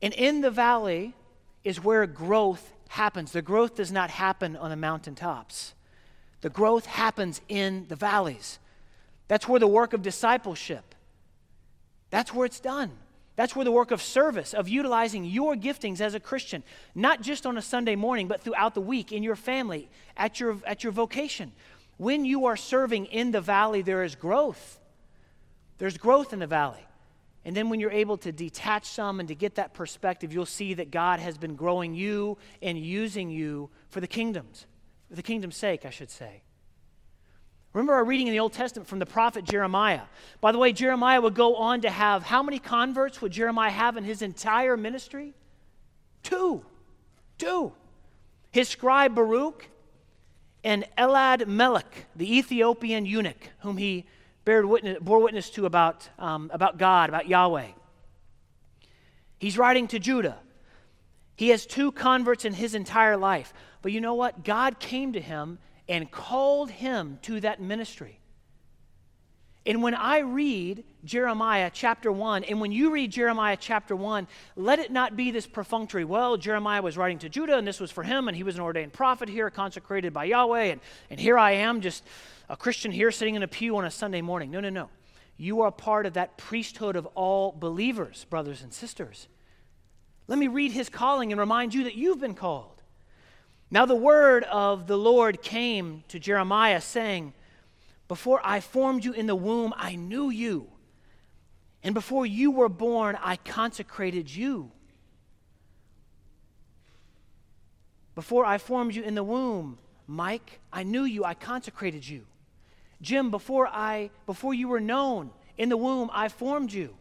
And 0.00 0.14
in 0.14 0.40
the 0.40 0.50
valley 0.50 1.14
is 1.64 1.82
where 1.82 2.06
growth 2.06 2.72
happens. 2.88 3.32
The 3.32 3.42
growth 3.42 3.76
does 3.76 3.92
not 3.92 4.10
happen 4.10 4.56
on 4.56 4.70
the 4.70 4.76
mountaintops, 4.76 5.74
the 6.40 6.50
growth 6.50 6.86
happens 6.86 7.40
in 7.48 7.86
the 7.88 7.96
valleys. 7.96 8.58
That's 9.28 9.48
where 9.48 9.60
the 9.60 9.68
work 9.68 9.92
of 9.92 10.02
discipleship, 10.02 10.94
that's 12.10 12.34
where 12.34 12.46
it's 12.46 12.60
done. 12.60 12.90
That's 13.34 13.56
where 13.56 13.64
the 13.64 13.72
work 13.72 13.92
of 13.92 14.02
service, 14.02 14.52
of 14.52 14.68
utilizing 14.68 15.24
your 15.24 15.56
giftings 15.56 16.02
as 16.02 16.14
a 16.14 16.20
Christian, 16.20 16.62
not 16.94 17.22
just 17.22 17.46
on 17.46 17.56
a 17.56 17.62
Sunday 17.62 17.96
morning, 17.96 18.28
but 18.28 18.42
throughout 18.42 18.74
the 18.74 18.82
week, 18.82 19.10
in 19.10 19.22
your 19.22 19.36
family, 19.36 19.88
at 20.18 20.38
your, 20.38 20.58
at 20.66 20.84
your 20.84 20.92
vocation. 20.92 21.52
When 21.96 22.26
you 22.26 22.44
are 22.44 22.56
serving 22.56 23.06
in 23.06 23.30
the 23.30 23.40
valley, 23.40 23.80
there 23.80 24.04
is 24.04 24.14
growth. 24.14 24.78
There's 25.78 25.96
growth 25.96 26.34
in 26.34 26.40
the 26.40 26.46
valley. 26.46 26.84
And 27.44 27.56
then 27.56 27.68
when 27.68 27.80
you're 27.80 27.90
able 27.90 28.16
to 28.18 28.30
detach 28.30 28.86
some 28.86 29.18
and 29.18 29.28
to 29.28 29.34
get 29.34 29.56
that 29.56 29.74
perspective, 29.74 30.32
you'll 30.32 30.46
see 30.46 30.74
that 30.74 30.90
God 30.90 31.18
has 31.18 31.36
been 31.36 31.56
growing 31.56 31.94
you 31.94 32.38
and 32.62 32.78
using 32.78 33.30
you 33.30 33.70
for 33.88 34.00
the 34.00 34.06
kingdoms, 34.06 34.66
for 35.08 35.16
the 35.16 35.22
kingdom's 35.22 35.56
sake, 35.56 35.84
I 35.84 35.90
should 35.90 36.10
say. 36.10 36.42
Remember 37.72 37.94
our 37.94 38.04
reading 38.04 38.26
in 38.26 38.32
the 38.32 38.40
Old 38.40 38.52
Testament 38.52 38.88
from 38.88 38.98
the 38.98 39.06
prophet 39.06 39.44
Jeremiah. 39.44 40.02
By 40.40 40.52
the 40.52 40.58
way, 40.58 40.72
Jeremiah 40.72 41.20
would 41.20 41.34
go 41.34 41.56
on 41.56 41.80
to 41.80 41.90
have 41.90 42.22
how 42.22 42.42
many 42.42 42.58
converts 42.58 43.22
would 43.22 43.32
Jeremiah 43.32 43.70
have 43.70 43.96
in 43.96 44.04
his 44.04 44.22
entire 44.22 44.76
ministry? 44.76 45.32
Two. 46.22 46.64
Two. 47.38 47.72
His 48.50 48.68
scribe 48.68 49.14
Baruch 49.14 49.68
and 50.62 50.84
Ebed 50.96 51.48
Melech, 51.48 52.06
the 52.14 52.36
Ethiopian 52.38 53.06
eunuch, 53.06 53.48
whom 53.60 53.78
he 53.78 54.04
witness, 54.46 54.98
bore 55.00 55.20
witness 55.20 55.50
to 55.50 55.66
about, 55.66 56.08
um, 56.18 56.50
about 56.52 56.78
God, 56.78 57.08
about 57.08 57.28
Yahweh. 57.28 57.68
He's 59.38 59.58
writing 59.58 59.88
to 59.88 59.98
Judah. 59.98 60.38
He 61.36 61.48
has 61.48 61.66
two 61.66 61.92
converts 61.92 62.44
in 62.44 62.52
his 62.52 62.74
entire 62.74 63.16
life. 63.16 63.52
But 63.80 63.92
you 63.92 64.00
know 64.00 64.14
what? 64.14 64.44
God 64.44 64.78
came 64.78 65.14
to 65.14 65.20
him 65.20 65.58
and 65.88 66.10
called 66.10 66.70
him 66.70 67.18
to 67.22 67.40
that 67.40 67.60
ministry. 67.60 68.20
And 69.64 69.82
when 69.82 69.94
I 69.94 70.20
read 70.20 70.84
Jeremiah 71.04 71.70
chapter 71.72 72.10
1, 72.10 72.44
and 72.44 72.60
when 72.60 72.72
you 72.72 72.90
read 72.90 73.12
Jeremiah 73.12 73.56
chapter 73.58 73.94
1, 73.94 74.26
let 74.56 74.80
it 74.80 74.90
not 74.90 75.16
be 75.16 75.30
this 75.30 75.46
perfunctory, 75.46 76.04
well, 76.04 76.36
Jeremiah 76.36 76.82
was 76.82 76.96
writing 76.96 77.18
to 77.20 77.28
Judah, 77.28 77.56
and 77.56 77.66
this 77.66 77.78
was 77.78 77.92
for 77.92 78.02
him, 78.02 78.26
and 78.26 78.36
he 78.36 78.42
was 78.42 78.56
an 78.56 78.60
ordained 78.60 78.92
prophet 78.92 79.28
here, 79.28 79.50
consecrated 79.50 80.12
by 80.12 80.24
Yahweh, 80.24 80.64
and, 80.64 80.80
and 81.10 81.20
here 81.20 81.38
I 81.38 81.52
am, 81.52 81.80
just 81.80 82.02
a 82.52 82.56
Christian 82.56 82.92
here 82.92 83.10
sitting 83.10 83.34
in 83.34 83.42
a 83.42 83.48
pew 83.48 83.78
on 83.78 83.86
a 83.86 83.90
Sunday 83.90 84.20
morning. 84.20 84.50
No, 84.50 84.60
no, 84.60 84.68
no. 84.68 84.90
You 85.38 85.62
are 85.62 85.72
part 85.72 86.04
of 86.04 86.12
that 86.12 86.36
priesthood 86.36 86.96
of 86.96 87.06
all 87.14 87.50
believers, 87.50 88.26
brothers 88.28 88.60
and 88.60 88.74
sisters. 88.74 89.26
Let 90.28 90.38
me 90.38 90.48
read 90.48 90.70
his 90.70 90.90
calling 90.90 91.32
and 91.32 91.40
remind 91.40 91.72
you 91.72 91.84
that 91.84 91.94
you've 91.94 92.20
been 92.20 92.34
called. 92.34 92.82
Now, 93.70 93.86
the 93.86 93.96
word 93.96 94.44
of 94.44 94.86
the 94.86 94.98
Lord 94.98 95.40
came 95.40 96.04
to 96.08 96.18
Jeremiah, 96.18 96.82
saying, 96.82 97.32
before 98.06 98.42
I 98.44 98.60
formed 98.60 99.02
you 99.02 99.14
in 99.14 99.26
the 99.26 99.34
womb, 99.34 99.72
I 99.74 99.96
knew 99.96 100.28
you. 100.28 100.68
And 101.82 101.94
before 101.94 102.26
you 102.26 102.50
were 102.50 102.68
born, 102.68 103.16
I 103.22 103.36
consecrated 103.36 104.32
you. 104.32 104.70
Before 108.14 108.44
I 108.44 108.58
formed 108.58 108.94
you 108.94 109.02
in 109.02 109.14
the 109.14 109.24
womb, 109.24 109.78
Mike, 110.06 110.60
I 110.70 110.82
knew 110.82 111.04
you, 111.04 111.24
I 111.24 111.32
consecrated 111.32 112.06
you. 112.06 112.26
Jim, 113.02 113.30
before 113.30 113.66
I 113.66 114.10
before 114.26 114.54
you 114.54 114.68
were 114.68 114.80
known 114.80 115.30
in 115.58 115.68
the 115.68 115.76
womb, 115.76 116.08
I 116.12 116.28
formed 116.28 116.72
you. 116.72 116.96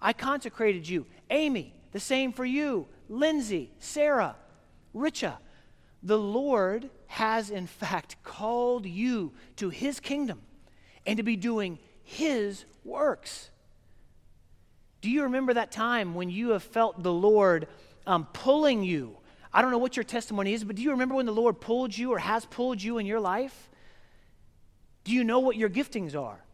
I 0.00 0.12
consecrated 0.12 0.88
you. 0.88 1.06
Amy, 1.30 1.74
the 1.92 2.00
same 2.00 2.32
for 2.32 2.44
you. 2.44 2.88
Lindsay, 3.08 3.70
Sarah, 3.78 4.34
Richa. 4.94 5.36
The 6.02 6.18
Lord 6.18 6.90
has 7.06 7.50
in 7.50 7.68
fact 7.68 8.16
called 8.24 8.86
you 8.86 9.32
to 9.56 9.68
his 9.68 10.00
kingdom 10.00 10.40
and 11.06 11.16
to 11.16 11.22
be 11.22 11.36
doing 11.36 11.78
His 12.02 12.64
works. 12.84 13.50
Do 15.00 15.10
you 15.10 15.24
remember 15.24 15.54
that 15.54 15.72
time 15.72 16.14
when 16.14 16.30
you 16.30 16.50
have 16.50 16.62
felt 16.62 17.02
the 17.02 17.12
Lord 17.12 17.66
um, 18.06 18.26
pulling 18.32 18.84
you? 18.84 19.16
I 19.52 19.60
don't 19.60 19.70
know 19.70 19.78
what 19.78 19.96
your 19.96 20.04
testimony 20.04 20.54
is, 20.54 20.64
but 20.64 20.76
do 20.76 20.82
you 20.82 20.92
remember 20.92 21.14
when 21.14 21.26
the 21.26 21.32
Lord 21.32 21.60
pulled 21.60 21.96
you 21.96 22.12
or 22.12 22.18
has 22.18 22.44
pulled 22.46 22.82
you 22.82 22.98
in 22.98 23.06
your 23.06 23.20
life? 23.20 23.68
Do 25.04 25.12
you 25.12 25.24
know 25.24 25.40
what 25.40 25.56
your 25.56 25.68
giftings 25.68 26.16
are? 26.20 26.44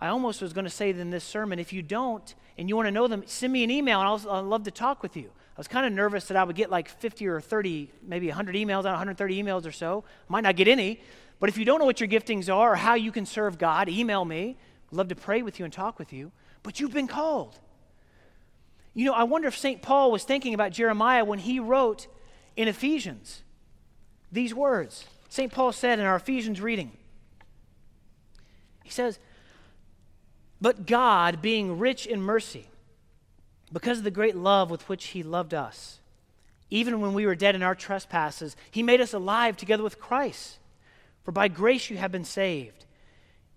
I 0.00 0.08
almost 0.08 0.40
was 0.40 0.52
going 0.52 0.64
to 0.64 0.70
say 0.70 0.90
in 0.90 1.10
this 1.10 1.24
sermon, 1.24 1.58
if 1.58 1.72
you 1.72 1.82
don't 1.82 2.34
and 2.56 2.68
you 2.68 2.76
want 2.76 2.86
to 2.86 2.92
know 2.92 3.06
them, 3.06 3.22
send 3.26 3.52
me 3.52 3.64
an 3.64 3.70
email 3.70 4.00
and 4.00 4.08
I'll, 4.08 4.30
I'll 4.30 4.42
love 4.42 4.64
to 4.64 4.70
talk 4.70 5.02
with 5.02 5.16
you. 5.16 5.30
I 5.56 5.60
was 5.60 5.68
kind 5.68 5.84
of 5.84 5.92
nervous 5.92 6.26
that 6.26 6.36
I 6.36 6.44
would 6.44 6.56
get 6.56 6.70
like 6.70 6.88
50 6.88 7.26
or 7.26 7.40
30, 7.40 7.90
maybe 8.02 8.28
100 8.28 8.54
emails, 8.54 8.84
130 8.84 9.42
emails 9.42 9.66
or 9.66 9.72
so. 9.72 10.04
Might 10.28 10.42
not 10.42 10.56
get 10.56 10.68
any, 10.68 11.00
but 11.38 11.50
if 11.50 11.58
you 11.58 11.66
don't 11.66 11.78
know 11.80 11.84
what 11.84 12.00
your 12.00 12.08
giftings 12.08 12.54
are 12.54 12.72
or 12.72 12.76
how 12.76 12.94
you 12.94 13.12
can 13.12 13.26
serve 13.26 13.58
God, 13.58 13.88
email 13.88 14.24
me. 14.24 14.56
I'd 14.90 14.96
love 14.96 15.08
to 15.08 15.14
pray 15.14 15.42
with 15.42 15.58
you 15.58 15.64
and 15.64 15.72
talk 15.72 15.98
with 15.98 16.12
you. 16.12 16.32
But 16.62 16.80
you've 16.80 16.94
been 16.94 17.08
called. 17.08 17.58
You 18.94 19.04
know, 19.04 19.12
I 19.12 19.24
wonder 19.24 19.48
if 19.48 19.56
St. 19.56 19.82
Paul 19.82 20.10
was 20.10 20.24
thinking 20.24 20.54
about 20.54 20.72
Jeremiah 20.72 21.24
when 21.24 21.38
he 21.38 21.60
wrote 21.60 22.06
in 22.56 22.66
Ephesians 22.66 23.42
these 24.32 24.54
words. 24.54 25.06
St. 25.30 25.50
Paul 25.50 25.70
said 25.72 26.00
in 26.00 26.04
our 26.04 26.16
Ephesians 26.16 26.60
reading, 26.60 26.90
he 28.82 28.90
says, 28.90 29.20
But 30.60 30.86
God, 30.86 31.40
being 31.40 31.78
rich 31.78 32.04
in 32.04 32.20
mercy, 32.20 32.66
because 33.72 33.98
of 33.98 34.04
the 34.04 34.10
great 34.10 34.34
love 34.34 34.70
with 34.70 34.88
which 34.88 35.06
he 35.06 35.22
loved 35.22 35.54
us, 35.54 36.00
even 36.68 37.00
when 37.00 37.14
we 37.14 37.26
were 37.26 37.36
dead 37.36 37.54
in 37.54 37.62
our 37.62 37.76
trespasses, 37.76 38.56
he 38.72 38.82
made 38.82 39.00
us 39.00 39.14
alive 39.14 39.56
together 39.56 39.84
with 39.84 40.00
Christ. 40.00 40.58
For 41.22 41.30
by 41.30 41.46
grace 41.46 41.90
you 41.90 41.96
have 41.96 42.10
been 42.10 42.24
saved, 42.24 42.84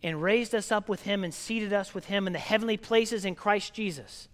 and 0.03 0.21
raised 0.21 0.53
us 0.53 0.71
up 0.71 0.87
with 0.87 1.03
him 1.03 1.23
and 1.23 1.33
seated 1.33 1.73
us 1.73 1.95
with 1.95 2.05
him 2.05 2.27
in 2.27 2.33
the 2.33 2.39
heavenly 2.39 2.77
places 2.77 3.25
in 3.25 3.33
Christ 3.33 3.73
Jesus, 3.73 4.27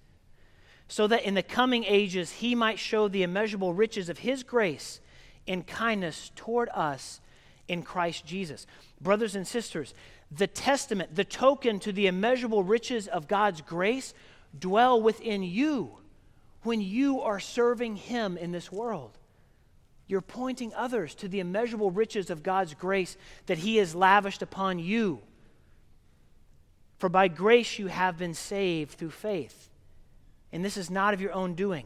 so 0.90 1.08
that 1.08 1.24
in 1.24 1.36
the 1.36 1.44
coming 1.44 1.86
ages 1.86 2.34
he 2.34 2.54
might 2.54 2.80
show 2.80 3.08
the 3.08 3.24
immeasurable 3.24 3.74
riches 3.74 4.10
of 4.10 4.20
his 4.20 4.44
grace 4.44 5.00
and 5.48 5.66
kindness 5.66 6.34
toward 6.36 6.68
us 6.74 7.22
in 7.70 7.84
Christ 7.84 8.26
Jesus. 8.26 8.66
Brothers 9.00 9.36
and 9.36 9.48
sisters, 9.48 9.94
the 10.32 10.48
testament, 10.48 11.16
the 11.16 11.24
token 11.24 11.80
to 11.80 11.92
the 11.92 12.08
immeasurable 12.08 12.64
riches 12.64 13.08
of 13.08 13.28
God's 13.28 13.62
grace, 13.62 14.14
dwell 14.58 15.02
within 15.02 15.44
you 15.44 15.92
when 16.64 16.82
you 16.82 17.22
are 17.22 17.40
serving 17.40 17.96
him 17.96 18.38
in 18.38 18.52
this 18.52 18.72
world. 18.72 19.18
You're 20.10 20.22
pointing 20.22 20.74
others 20.74 21.14
to 21.16 21.28
the 21.28 21.40
immeasurable 21.40 21.92
riches 21.92 22.32
of 22.32 22.42
God's 22.42 22.74
grace 22.74 23.16
that 23.46 23.60
He 23.60 23.78
has 23.78 23.94
lavished 23.94 24.42
upon 24.42 24.80
you. 24.80 25.22
For 26.98 27.10
by 27.10 27.28
grace 27.28 27.78
you 27.78 27.88
have 27.88 28.18
been 28.18 28.34
saved 28.34 28.94
through 28.94 29.12
faith. 29.12 29.70
And 30.52 30.66
this 30.66 30.78
is 30.78 30.90
not 30.90 31.14
of 31.14 31.22
your 31.22 31.32
own 31.32 31.54
doing, 31.54 31.86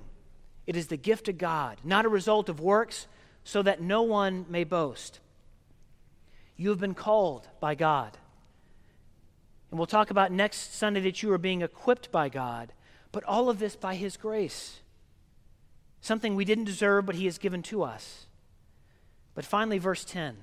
it 0.66 0.78
is 0.78 0.88
the 0.88 0.98
gift 0.98 1.28
of 1.28 1.38
God, 1.38 1.78
not 1.84 2.06
a 2.06 2.10
result 2.10 2.48
of 2.48 2.62
works, 2.62 3.08
so 3.44 3.62
that 3.62 3.82
no 3.82 4.04
one 4.04 4.46
may 4.48 4.64
boast. 4.64 5.20
You 6.64 6.70
have 6.70 6.80
been 6.80 6.94
called 6.94 7.50
by 7.60 7.76
God. 7.76 8.18
And 9.70 9.78
we'll 9.78 9.86
talk 9.86 10.12
about 10.12 10.32
next 10.32 10.74
Sunday 10.74 11.02
that 11.02 11.22
you 11.22 11.30
are 11.34 11.38
being 11.38 11.62
equipped 11.62 12.10
by 12.10 12.30
God, 12.30 12.72
but 13.12 13.22
all 13.26 13.50
of 13.50 13.60
this 13.60 13.76
by 13.76 13.96
His 13.96 14.16
grace 14.16 14.80
something 16.00 16.36
we 16.36 16.46
didn't 16.46 16.64
deserve, 16.64 17.06
but 17.06 17.16
He 17.16 17.26
has 17.26 17.38
given 17.38 17.64
to 17.64 17.84
us. 17.84 18.28
But 19.36 19.44
finally, 19.44 19.78
verse 19.78 20.06
10. 20.06 20.38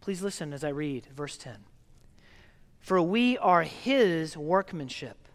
Please 0.00 0.22
listen 0.22 0.54
as 0.54 0.64
I 0.64 0.70
read 0.70 1.08
verse 1.14 1.36
10. 1.36 1.56
For 2.80 3.02
we 3.02 3.36
are 3.36 3.64
His 3.64 4.34
workmanship, 4.34 5.28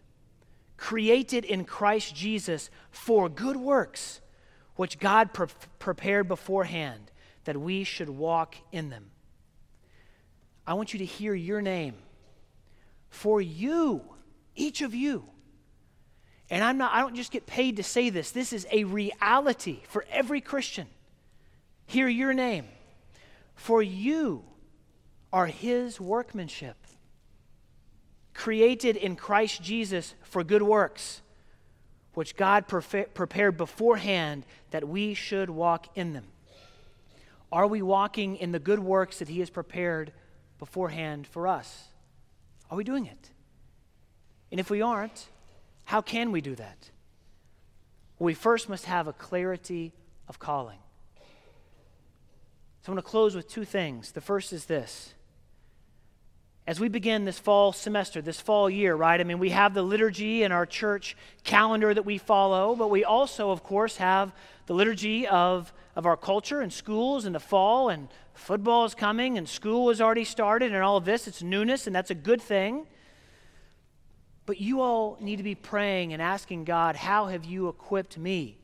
created 0.76 1.44
in 1.44 1.64
Christ 1.64 2.16
Jesus 2.16 2.68
for 2.90 3.28
good 3.28 3.58
works, 3.58 4.20
which 4.74 4.98
God 4.98 5.32
pre- 5.32 5.46
prepared 5.78 6.26
beforehand 6.26 7.12
that 7.48 7.56
we 7.56 7.82
should 7.82 8.10
walk 8.10 8.56
in 8.72 8.90
them. 8.90 9.06
I 10.66 10.74
want 10.74 10.92
you 10.92 10.98
to 10.98 11.06
hear 11.06 11.32
your 11.32 11.62
name. 11.62 11.94
For 13.08 13.40
you, 13.40 14.02
each 14.54 14.82
of 14.82 14.94
you, 14.94 15.24
and 16.50 16.62
I'm 16.62 16.76
not, 16.76 16.92
I 16.92 17.00
don't 17.00 17.16
just 17.16 17.32
get 17.32 17.46
paid 17.46 17.76
to 17.76 17.82
say 17.82 18.10
this, 18.10 18.32
this 18.32 18.52
is 18.52 18.66
a 18.70 18.84
reality 18.84 19.80
for 19.88 20.04
every 20.10 20.42
Christian. 20.42 20.88
Hear 21.86 22.06
your 22.06 22.34
name. 22.34 22.66
For 23.54 23.82
you 23.82 24.44
are 25.32 25.46
his 25.46 25.98
workmanship, 25.98 26.76
created 28.34 28.94
in 28.94 29.16
Christ 29.16 29.62
Jesus 29.62 30.14
for 30.20 30.44
good 30.44 30.60
works, 30.60 31.22
which 32.12 32.36
God 32.36 32.68
prepared 32.68 33.56
beforehand 33.56 34.44
that 34.70 34.86
we 34.86 35.14
should 35.14 35.48
walk 35.48 35.86
in 35.94 36.12
them. 36.12 36.26
Are 37.50 37.66
we 37.66 37.82
walking 37.82 38.36
in 38.36 38.52
the 38.52 38.58
good 38.58 38.78
works 38.78 39.18
that 39.20 39.28
he 39.28 39.40
has 39.40 39.50
prepared 39.50 40.12
beforehand 40.58 41.26
for 41.26 41.46
us? 41.48 41.88
Are 42.70 42.76
we 42.76 42.84
doing 42.84 43.06
it? 43.06 43.30
And 44.50 44.60
if 44.60 44.70
we 44.70 44.82
aren't, 44.82 45.28
how 45.84 46.02
can 46.02 46.32
we 46.32 46.40
do 46.40 46.54
that? 46.54 46.90
Well, 48.18 48.26
we 48.26 48.34
first 48.34 48.68
must 48.68 48.84
have 48.84 49.06
a 49.06 49.12
clarity 49.12 49.92
of 50.28 50.38
calling. 50.38 50.78
So 52.82 52.92
I'm 52.92 52.94
going 52.94 53.02
to 53.02 53.08
close 53.08 53.34
with 53.34 53.48
two 53.48 53.64
things. 53.64 54.12
The 54.12 54.20
first 54.20 54.52
is 54.52 54.66
this. 54.66 55.14
As 56.68 56.78
we 56.78 56.90
begin 56.90 57.24
this 57.24 57.38
fall 57.38 57.72
semester, 57.72 58.20
this 58.20 58.42
fall 58.42 58.68
year, 58.68 58.94
right? 58.94 59.18
I 59.18 59.24
mean, 59.24 59.38
we 59.38 59.48
have 59.48 59.72
the 59.72 59.80
liturgy 59.82 60.42
in 60.42 60.52
our 60.52 60.66
church 60.66 61.16
calendar 61.42 61.94
that 61.94 62.04
we 62.04 62.18
follow, 62.18 62.76
but 62.76 62.90
we 62.90 63.04
also, 63.04 63.50
of 63.50 63.62
course, 63.62 63.96
have 63.96 64.32
the 64.66 64.74
liturgy 64.74 65.26
of, 65.26 65.72
of 65.96 66.04
our 66.04 66.14
culture 66.14 66.60
and 66.60 66.70
schools 66.70 67.24
in 67.24 67.32
the 67.32 67.40
fall, 67.40 67.88
and 67.88 68.08
football 68.34 68.84
is 68.84 68.94
coming, 68.94 69.38
and 69.38 69.48
school 69.48 69.88
has 69.88 70.02
already 70.02 70.24
started, 70.24 70.74
and 70.74 70.82
all 70.82 70.98
of 70.98 71.06
this. 71.06 71.26
It's 71.26 71.42
newness, 71.42 71.86
and 71.86 71.96
that's 71.96 72.10
a 72.10 72.14
good 72.14 72.42
thing. 72.42 72.86
But 74.44 74.60
you 74.60 74.82
all 74.82 75.16
need 75.22 75.36
to 75.36 75.42
be 75.42 75.54
praying 75.54 76.12
and 76.12 76.20
asking 76.20 76.64
God, 76.64 76.96
How 76.96 77.28
have 77.28 77.46
you 77.46 77.68
equipped 77.68 78.18
me? 78.18 78.58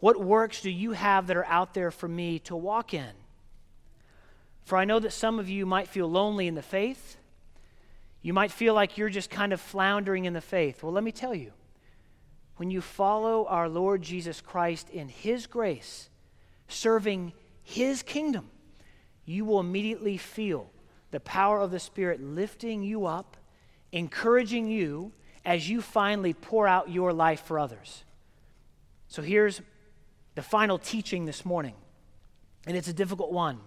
What 0.00 0.22
works 0.22 0.60
do 0.60 0.68
you 0.68 0.92
have 0.92 1.28
that 1.28 1.36
are 1.38 1.46
out 1.46 1.72
there 1.72 1.92
for 1.92 2.08
me 2.08 2.40
to 2.40 2.54
walk 2.54 2.92
in? 2.92 3.12
For 4.66 4.76
I 4.76 4.84
know 4.84 4.98
that 4.98 5.14
some 5.14 5.38
of 5.38 5.48
you 5.48 5.64
might 5.64 5.88
feel 5.88 6.10
lonely 6.10 6.46
in 6.46 6.54
the 6.54 6.60
faith. 6.60 7.16
You 8.20 8.32
might 8.32 8.50
feel 8.50 8.74
like 8.74 8.98
you're 8.98 9.08
just 9.08 9.30
kind 9.30 9.52
of 9.52 9.60
floundering 9.60 10.24
in 10.24 10.32
the 10.32 10.40
faith. 10.40 10.82
Well, 10.82 10.92
let 10.92 11.04
me 11.04 11.12
tell 11.12 11.34
you 11.34 11.52
when 12.56 12.70
you 12.70 12.80
follow 12.80 13.46
our 13.46 13.68
Lord 13.68 14.02
Jesus 14.02 14.40
Christ 14.40 14.90
in 14.90 15.08
His 15.08 15.46
grace, 15.46 16.08
serving 16.66 17.32
His 17.62 18.02
kingdom, 18.02 18.50
you 19.24 19.44
will 19.44 19.60
immediately 19.60 20.16
feel 20.16 20.70
the 21.10 21.20
power 21.20 21.60
of 21.60 21.70
the 21.70 21.78
Spirit 21.78 22.20
lifting 22.20 22.82
you 22.82 23.06
up, 23.06 23.36
encouraging 23.92 24.68
you, 24.68 25.12
as 25.44 25.70
you 25.70 25.80
finally 25.80 26.34
pour 26.34 26.66
out 26.66 26.90
your 26.90 27.12
life 27.12 27.42
for 27.42 27.58
others. 27.58 28.04
So 29.06 29.22
here's 29.22 29.62
the 30.34 30.42
final 30.42 30.78
teaching 30.78 31.24
this 31.24 31.44
morning, 31.44 31.74
and 32.66 32.76
it's 32.76 32.88
a 32.88 32.92
difficult 32.92 33.32
one 33.32 33.60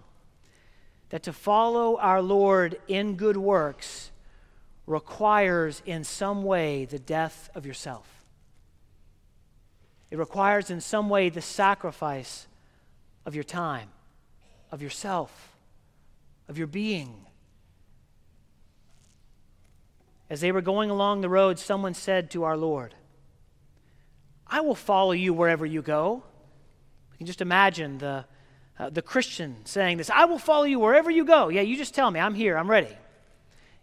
that 1.10 1.24
to 1.24 1.34
follow 1.34 1.98
our 1.98 2.22
Lord 2.22 2.80
in 2.88 3.16
good 3.16 3.38
works 3.38 4.11
requires 4.86 5.82
in 5.86 6.04
some 6.04 6.44
way 6.44 6.86
the 6.86 7.00
death 7.00 7.50
of 7.56 7.66
yourself. 7.66 8.08
It 10.10 10.18
requires 10.18 10.70
in 10.70 10.82
some 10.82 11.10
way 11.10 11.30
the 11.30 11.42
sacrifice 11.42 12.48
of 13.26 13.34
your 13.34 13.46
time, 13.46 13.90
of 14.72 14.82
yourself, 14.82 15.56
of 16.50 16.58
your 16.58 16.68
being. 16.68 17.26
As 20.30 20.42
they 20.42 20.52
were 20.52 20.62
going 20.62 20.90
along 20.90 21.22
the 21.22 21.30
road, 21.30 21.60
someone 21.60 21.94
said 21.94 22.30
to 22.32 22.44
our 22.44 22.58
Lord, 22.58 22.94
I 24.48 24.60
will 24.62 24.76
follow 24.76 25.14
you 25.14 25.34
wherever 25.34 25.66
you 25.66 25.82
go. 25.82 26.24
You 27.14 27.18
can 27.18 27.28
just 27.28 27.42
imagine 27.42 28.00
the, 28.00 28.26
uh, 28.78 28.90
the 28.90 29.02
Christian 29.02 29.58
saying 29.66 29.98
this 29.98 30.10
I 30.10 30.26
will 30.26 30.40
follow 30.40 30.66
you 30.66 30.80
wherever 30.80 31.10
you 31.10 31.24
go. 31.24 31.48
Yeah, 31.48 31.62
you 31.62 31.78
just 31.78 31.96
tell 31.96 32.12
me, 32.12 32.20
I'm 32.20 32.34
here, 32.34 32.58
I'm 32.58 32.70
ready. 32.70 32.98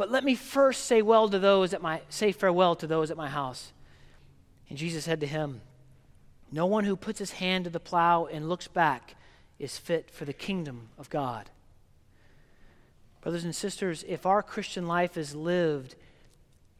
but 0.00 0.10
let 0.10 0.24
me 0.24 0.34
first 0.34 0.86
say 0.86 1.02
well 1.02 1.28
to 1.28 1.38
those 1.38 1.74
at 1.74 1.82
my 1.82 2.00
say 2.08 2.32
farewell 2.32 2.74
to 2.74 2.86
those 2.86 3.10
at 3.10 3.18
my 3.18 3.28
house. 3.28 3.70
And 4.70 4.78
Jesus 4.78 5.04
said 5.04 5.20
to 5.20 5.26
him, 5.26 5.60
No 6.50 6.64
one 6.64 6.84
who 6.84 6.96
puts 6.96 7.18
his 7.18 7.32
hand 7.32 7.64
to 7.64 7.70
the 7.70 7.80
plow 7.80 8.24
and 8.24 8.48
looks 8.48 8.66
back 8.66 9.14
is 9.58 9.76
fit 9.76 10.10
for 10.10 10.24
the 10.24 10.32
kingdom 10.32 10.88
of 10.96 11.10
God. 11.10 11.50
Brothers 13.20 13.44
and 13.44 13.54
sisters, 13.54 14.02
if 14.08 14.24
our 14.24 14.42
Christian 14.42 14.86
life 14.86 15.18
is 15.18 15.34
lived 15.34 15.96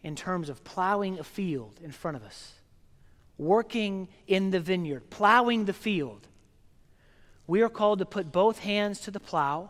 in 0.03 0.17
terms 0.17 0.49
of 0.49 0.65
plowing 0.65 1.19
a 1.19 1.25
field 1.25 1.79
in 1.85 1.93
front 1.93 2.17
of 2.17 2.25
us, 2.25 2.55
working 3.37 4.09
in 4.29 4.51
the 4.51 4.61
vineyard, 4.61 5.11
plowing 5.11 5.67
the 5.67 5.75
field, 5.75 6.27
we 7.47 7.61
are 7.61 7.69
called 7.69 7.99
to 7.99 8.07
put 8.07 8.33
both 8.33 8.61
hands 8.61 8.99
to 9.01 9.11
the 9.11 9.21
plow, 9.21 9.69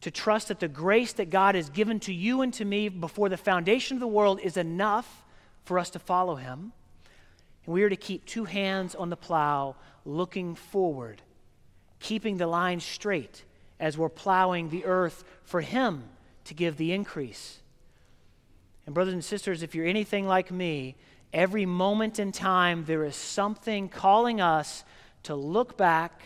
to 0.00 0.10
trust 0.10 0.48
that 0.48 0.60
the 0.60 0.68
grace 0.68 1.12
that 1.14 1.30
God 1.30 1.54
has 1.54 1.68
given 1.68 2.00
to 2.00 2.12
you 2.12 2.40
and 2.40 2.52
to 2.54 2.64
me 2.64 2.88
before 2.88 3.28
the 3.28 3.36
foundation 3.36 3.96
of 3.96 4.00
the 4.00 4.06
world 4.08 4.40
is 4.40 4.56
enough 4.56 5.24
for 5.64 5.78
us 5.78 5.90
to 5.90 5.98
follow 5.98 6.36
Him. 6.36 6.72
And 7.66 7.74
we 7.74 7.82
are 7.82 7.90
to 7.90 7.96
keep 7.96 8.24
two 8.24 8.44
hands 8.44 8.94
on 8.94 9.10
the 9.10 9.16
plow, 9.16 9.76
looking 10.04 10.54
forward, 10.54 11.22
keeping 11.98 12.38
the 12.38 12.46
line 12.46 12.80
straight 12.80 13.44
as 13.78 13.98
we're 13.98 14.08
plowing 14.08 14.70
the 14.70 14.84
earth 14.84 15.24
for 15.42 15.60
Him 15.60 16.04
to 16.44 16.54
give 16.54 16.76
the 16.76 16.92
increase. 16.92 17.60
And, 18.86 18.94
brothers 18.94 19.14
and 19.14 19.24
sisters, 19.24 19.62
if 19.62 19.74
you're 19.74 19.86
anything 19.86 20.26
like 20.26 20.50
me, 20.50 20.96
every 21.32 21.66
moment 21.66 22.18
in 22.18 22.32
time 22.32 22.84
there 22.86 23.04
is 23.04 23.14
something 23.16 23.88
calling 23.88 24.40
us 24.40 24.82
to 25.24 25.34
look 25.34 25.76
back. 25.76 26.22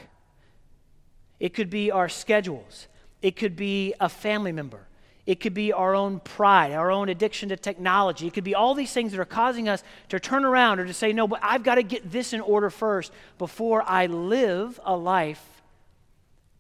It 1.41 1.53
could 1.53 1.69
be 1.69 1.91
our 1.91 2.09
schedules, 2.09 2.87
it 3.25 3.37
could 3.37 3.57
be 3.57 3.95
a 4.01 4.09
family 4.11 4.53
member. 4.53 4.87
It 5.25 5.41
could 5.41 5.55
be 5.55 5.73
our 5.73 5.95
own 5.95 6.21
pride, 6.21 6.73
our 6.73 6.91
own 6.91 7.09
addiction 7.09 7.49
to 7.49 7.57
technology. 7.57 8.27
It 8.27 8.35
could 8.35 8.45
be 8.45 8.55
all 8.55 8.75
these 8.75 8.93
things 8.93 9.13
that 9.13 9.19
are 9.19 9.25
causing 9.25 9.67
us 9.67 9.83
to 10.11 10.21
turn 10.21 10.45
around 10.45 10.79
or 10.79 10.85
to 10.85 10.93
say, 10.93 11.15
no, 11.15 11.27
but 11.27 11.41
I've 11.43 11.63
got 11.63 11.77
to 11.77 11.83
get 11.83 12.13
this 12.13 12.35
in 12.35 12.43
order 12.43 12.69
first 12.69 13.13
before 13.39 13.83
I 13.83 14.05
live 14.05 14.79
a 14.85 14.95
life 14.95 15.43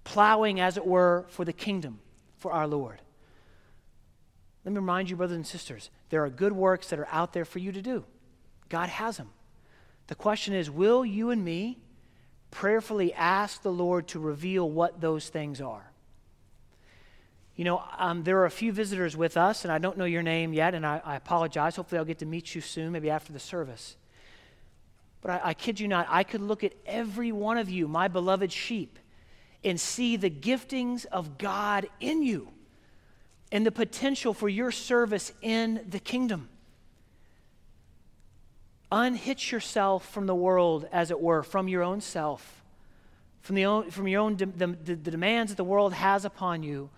plowing, 0.04 0.58
as 0.58 0.78
it 0.78 0.86
were, 0.86 1.26
for 1.28 1.44
the 1.44 1.52
kingdom, 1.52 2.00
for 2.38 2.50
our 2.50 2.66
Lord. 2.66 3.02
Let 4.64 4.72
me 4.72 4.76
remind 4.76 5.10
you, 5.10 5.16
brothers 5.16 5.36
and 5.36 5.46
sisters, 5.46 5.90
there 6.08 6.24
are 6.24 6.30
good 6.30 6.52
works 6.52 6.88
that 6.88 6.98
are 6.98 7.08
out 7.12 7.34
there 7.34 7.44
for 7.44 7.58
you 7.58 7.72
to 7.72 7.82
do. 7.82 8.06
God 8.70 8.88
has 8.88 9.18
them. 9.18 9.28
The 10.06 10.14
question 10.14 10.54
is 10.54 10.70
will 10.70 11.04
you 11.04 11.28
and 11.28 11.44
me 11.44 11.76
prayerfully 12.50 13.12
ask 13.12 13.60
the 13.60 13.70
Lord 13.70 14.08
to 14.08 14.18
reveal 14.18 14.70
what 14.70 15.02
those 15.02 15.28
things 15.28 15.60
are? 15.60 15.90
You 17.56 17.64
know, 17.64 17.82
um, 17.98 18.24
there 18.24 18.38
are 18.38 18.46
a 18.46 18.50
few 18.50 18.72
visitors 18.72 19.16
with 19.16 19.36
us, 19.36 19.64
and 19.64 19.72
I 19.72 19.78
don't 19.78 19.96
know 19.96 20.04
your 20.04 20.22
name 20.22 20.52
yet, 20.52 20.74
and 20.74 20.84
I, 20.84 21.00
I 21.04 21.14
apologize. 21.16 21.76
Hopefully, 21.76 21.98
I'll 21.98 22.04
get 22.04 22.18
to 22.18 22.26
meet 22.26 22.54
you 22.54 22.60
soon, 22.60 22.90
maybe 22.90 23.10
after 23.10 23.32
the 23.32 23.38
service. 23.38 23.96
But 25.20 25.30
I, 25.30 25.40
I 25.50 25.54
kid 25.54 25.78
you 25.78 25.86
not, 25.86 26.06
I 26.10 26.24
could 26.24 26.40
look 26.40 26.64
at 26.64 26.72
every 26.84 27.30
one 27.30 27.56
of 27.56 27.70
you, 27.70 27.86
my 27.86 28.08
beloved 28.08 28.50
sheep, 28.50 28.98
and 29.62 29.80
see 29.80 30.16
the 30.16 30.30
giftings 30.30 31.06
of 31.06 31.38
God 31.38 31.86
in 32.00 32.22
you 32.22 32.48
and 33.52 33.64
the 33.64 33.72
potential 33.72 34.34
for 34.34 34.48
your 34.48 34.72
service 34.72 35.32
in 35.40 35.86
the 35.88 36.00
kingdom. 36.00 36.48
Unhitch 38.90 39.52
yourself 39.52 40.08
from 40.08 40.26
the 40.26 40.34
world, 40.34 40.88
as 40.90 41.12
it 41.12 41.20
were, 41.20 41.44
from 41.44 41.68
your 41.68 41.82
own 41.82 42.00
self, 42.00 42.62
from, 43.42 43.54
the 43.54 43.64
own, 43.64 43.90
from 43.90 44.08
your 44.08 44.20
own 44.20 44.34
de- 44.34 44.46
the, 44.46 44.66
the, 44.66 44.94
the 44.96 45.10
demands 45.12 45.52
that 45.52 45.56
the 45.56 45.64
world 45.64 45.92
has 45.92 46.24
upon 46.24 46.64
you 46.64 46.90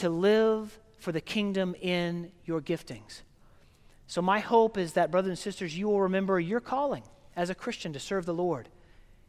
to 0.00 0.10
live 0.10 0.78
for 0.98 1.12
the 1.12 1.20
kingdom 1.20 1.74
in 1.80 2.30
your 2.44 2.60
giftings. 2.60 3.22
So, 4.06 4.20
my 4.20 4.40
hope 4.40 4.76
is 4.76 4.94
that, 4.94 5.10
brothers 5.10 5.30
and 5.30 5.38
sisters, 5.38 5.76
you 5.76 5.88
will 5.88 6.02
remember 6.02 6.40
your 6.40 6.60
calling 6.60 7.04
as 7.36 7.48
a 7.48 7.54
Christian 7.54 7.92
to 7.92 8.00
serve 8.00 8.26
the 8.26 8.34
Lord, 8.34 8.68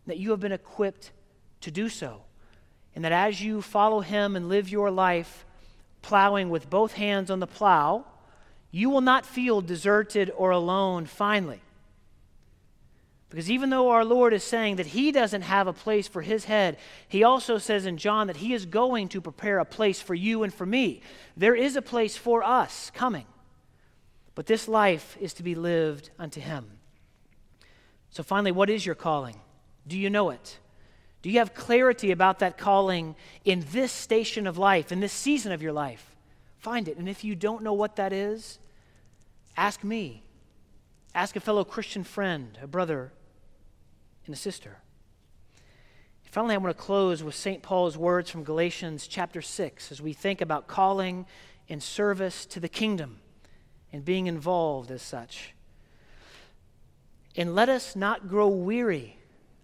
that 0.08 0.18
you 0.18 0.32
have 0.32 0.40
been 0.40 0.52
equipped 0.52 1.12
to 1.62 1.72
do 1.72 1.88
so, 1.88 2.24
and 2.96 3.06
that 3.06 3.12
as 3.12 3.42
you 3.42 3.62
follow 3.62 4.02
Him 4.02 4.36
and 4.36 4.50
live 4.50 4.70
your 4.70 4.90
life, 4.90 5.46
plowing 6.02 6.50
with 6.50 6.70
both 6.70 6.94
hands 6.94 7.30
on 7.30 7.40
the 7.40 7.48
plow, 7.48 8.06
you 8.72 8.90
will 8.90 9.02
not 9.02 9.26
feel 9.26 9.62
deserted 9.62 10.32
or 10.36 10.52
alone 10.52 11.06
finally. 11.06 11.62
Because 13.32 13.50
even 13.50 13.70
though 13.70 13.90
our 13.90 14.04
Lord 14.04 14.34
is 14.34 14.44
saying 14.44 14.76
that 14.76 14.88
He 14.88 15.14
doesn't 15.14 15.44
have 15.44 15.66
a 15.66 15.74
place 15.74 16.06
for 16.06 16.22
His 16.22 16.46
head, 16.46 16.78
He 17.08 17.24
also 17.24 17.58
says 17.58 17.86
in 17.86 17.96
John 17.96 18.28
that 18.28 18.38
He 18.38 18.54
is 18.54 18.66
going 18.66 19.08
to 19.08 19.22
prepare 19.22 19.58
a 19.58 19.66
place 19.66 20.02
for 20.02 20.14
you 20.14 20.44
and 20.44 20.54
for 20.54 20.66
me. 20.66 21.02
There 21.38 21.56
is 21.56 21.78
a 21.78 21.82
place 21.82 22.18
for 22.18 22.44
us 22.44 22.92
coming, 22.94 23.26
but 24.36 24.48
this 24.48 24.68
life 24.68 25.18
is 25.20 25.34
to 25.36 25.44
be 25.44 25.56
lived 25.56 26.10
unto 26.20 26.42
Him. 26.42 26.66
So, 28.10 28.22
finally, 28.22 28.52
what 28.52 28.70
is 28.70 28.86
your 28.86 28.96
calling? 28.96 29.40
Do 29.88 29.98
you 29.98 30.10
know 30.10 30.30
it? 30.32 30.60
Do 31.22 31.30
you 31.30 31.40
have 31.40 31.54
clarity 31.54 32.12
about 32.12 32.40
that 32.40 32.58
calling 32.58 33.16
in 33.46 33.66
this 33.72 33.94
station 33.94 34.46
of 34.46 34.58
life, 34.58 34.92
in 34.92 35.00
this 35.00 35.14
season 35.14 35.54
of 35.54 35.62
your 35.62 35.72
life? 35.72 36.18
Find 36.58 36.90
it. 36.90 36.98
And 36.98 37.08
if 37.08 37.24
you 37.24 37.36
don't 37.36 37.64
know 37.64 37.72
what 37.72 37.96
that 37.96 38.12
is, 38.12 38.60
ask 39.56 39.86
me. 39.86 40.24
Ask 41.16 41.38
a 41.38 41.40
fellow 41.40 41.64
Christian 41.64 42.04
friend, 42.04 42.58
a 42.62 42.68
brother, 42.68 43.14
and 44.26 44.34
a 44.34 44.38
sister. 44.38 44.78
Finally, 46.24 46.56
I 46.56 46.58
want 46.60 46.76
to 46.76 46.82
close 46.82 47.22
with 47.24 47.36
St. 47.36 47.62
Paul's 47.62 47.98
words 47.98 48.30
from 48.30 48.44
Galatians 48.44 49.06
chapter 49.06 49.42
6 49.42 49.92
as 49.92 50.02
we 50.02 50.14
think 50.14 50.40
about 50.40 50.68
calling 50.68 51.26
and 51.68 51.84
service 51.84 52.46
to 52.46 52.60
the 52.60 52.70
kingdom 52.70 53.20
and 53.92 54.06
being 54.06 54.28
involved 54.28 54.92
as 54.92 55.02
such. 55.02 55.54
And 57.36 57.54
let 57.54 57.68
us 57.68 57.96
not 57.96 58.30
grow 58.30 58.48
weary 58.48 59.18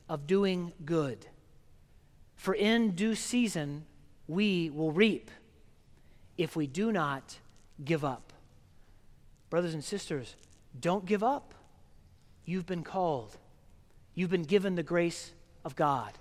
of 0.10 0.28
doing 0.28 0.74
good 0.84 1.28
for 2.38 2.54
in 2.54 2.92
due 2.92 3.16
season 3.16 3.86
we 4.28 4.70
will 4.70 4.92
reap 4.92 5.32
if 6.38 6.56
we 6.56 6.68
do 6.68 6.92
not 6.92 7.38
give 7.84 8.06
up. 8.06 8.32
Brothers 9.50 9.74
and 9.74 9.84
sisters, 9.84 10.36
don't 10.80 11.06
give 11.06 11.24
up. 11.24 11.54
You've 12.46 12.66
been 12.66 12.84
called, 12.84 13.36
you've 14.18 14.32
been 14.32 14.42
given 14.42 14.74
the 14.74 14.82
grace 14.82 15.32
of 15.64 15.76
God, 15.76 16.12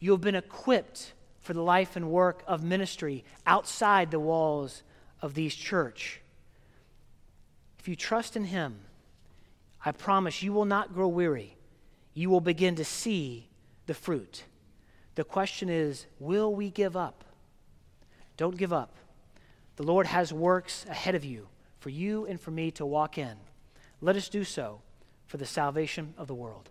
you 0.00 0.12
have 0.12 0.22
been 0.22 0.34
equipped 0.34 1.12
for 1.42 1.52
the 1.52 1.60
life 1.60 1.94
and 1.94 2.10
work 2.10 2.42
of 2.46 2.64
ministry 2.64 3.22
outside 3.46 4.10
the 4.10 4.18
walls 4.18 4.82
of 5.20 5.34
these 5.34 5.54
church. 5.54 6.22
If 7.78 7.86
you 7.86 7.96
trust 7.96 8.34
in 8.34 8.44
Him, 8.44 8.76
I 9.84 9.92
promise 9.92 10.42
you 10.42 10.54
will 10.54 10.64
not 10.64 10.94
grow 10.94 11.06
weary. 11.06 11.54
You 12.14 12.30
will 12.30 12.40
begin 12.40 12.76
to 12.76 12.84
see 12.84 13.50
the 13.84 13.94
fruit. 13.94 14.44
The 15.14 15.24
question 15.24 15.68
is 15.68 16.06
will 16.18 16.54
we 16.54 16.70
give 16.70 16.96
up? 16.96 17.24
Don't 18.38 18.56
give 18.56 18.72
up. 18.72 18.94
The 19.76 19.82
Lord 19.82 20.06
has 20.06 20.32
works 20.32 20.86
ahead 20.88 21.14
of 21.14 21.26
you 21.26 21.48
for 21.78 21.90
you 21.90 22.24
and 22.24 22.40
for 22.40 22.52
me 22.52 22.70
to 22.70 22.86
walk 22.86 23.18
in. 23.18 23.36
Let 24.00 24.16
us 24.16 24.30
do 24.30 24.44
so 24.44 24.80
for 25.26 25.36
the 25.36 25.44
salvation 25.44 26.14
of 26.16 26.26
the 26.26 26.34
world. 26.34 26.70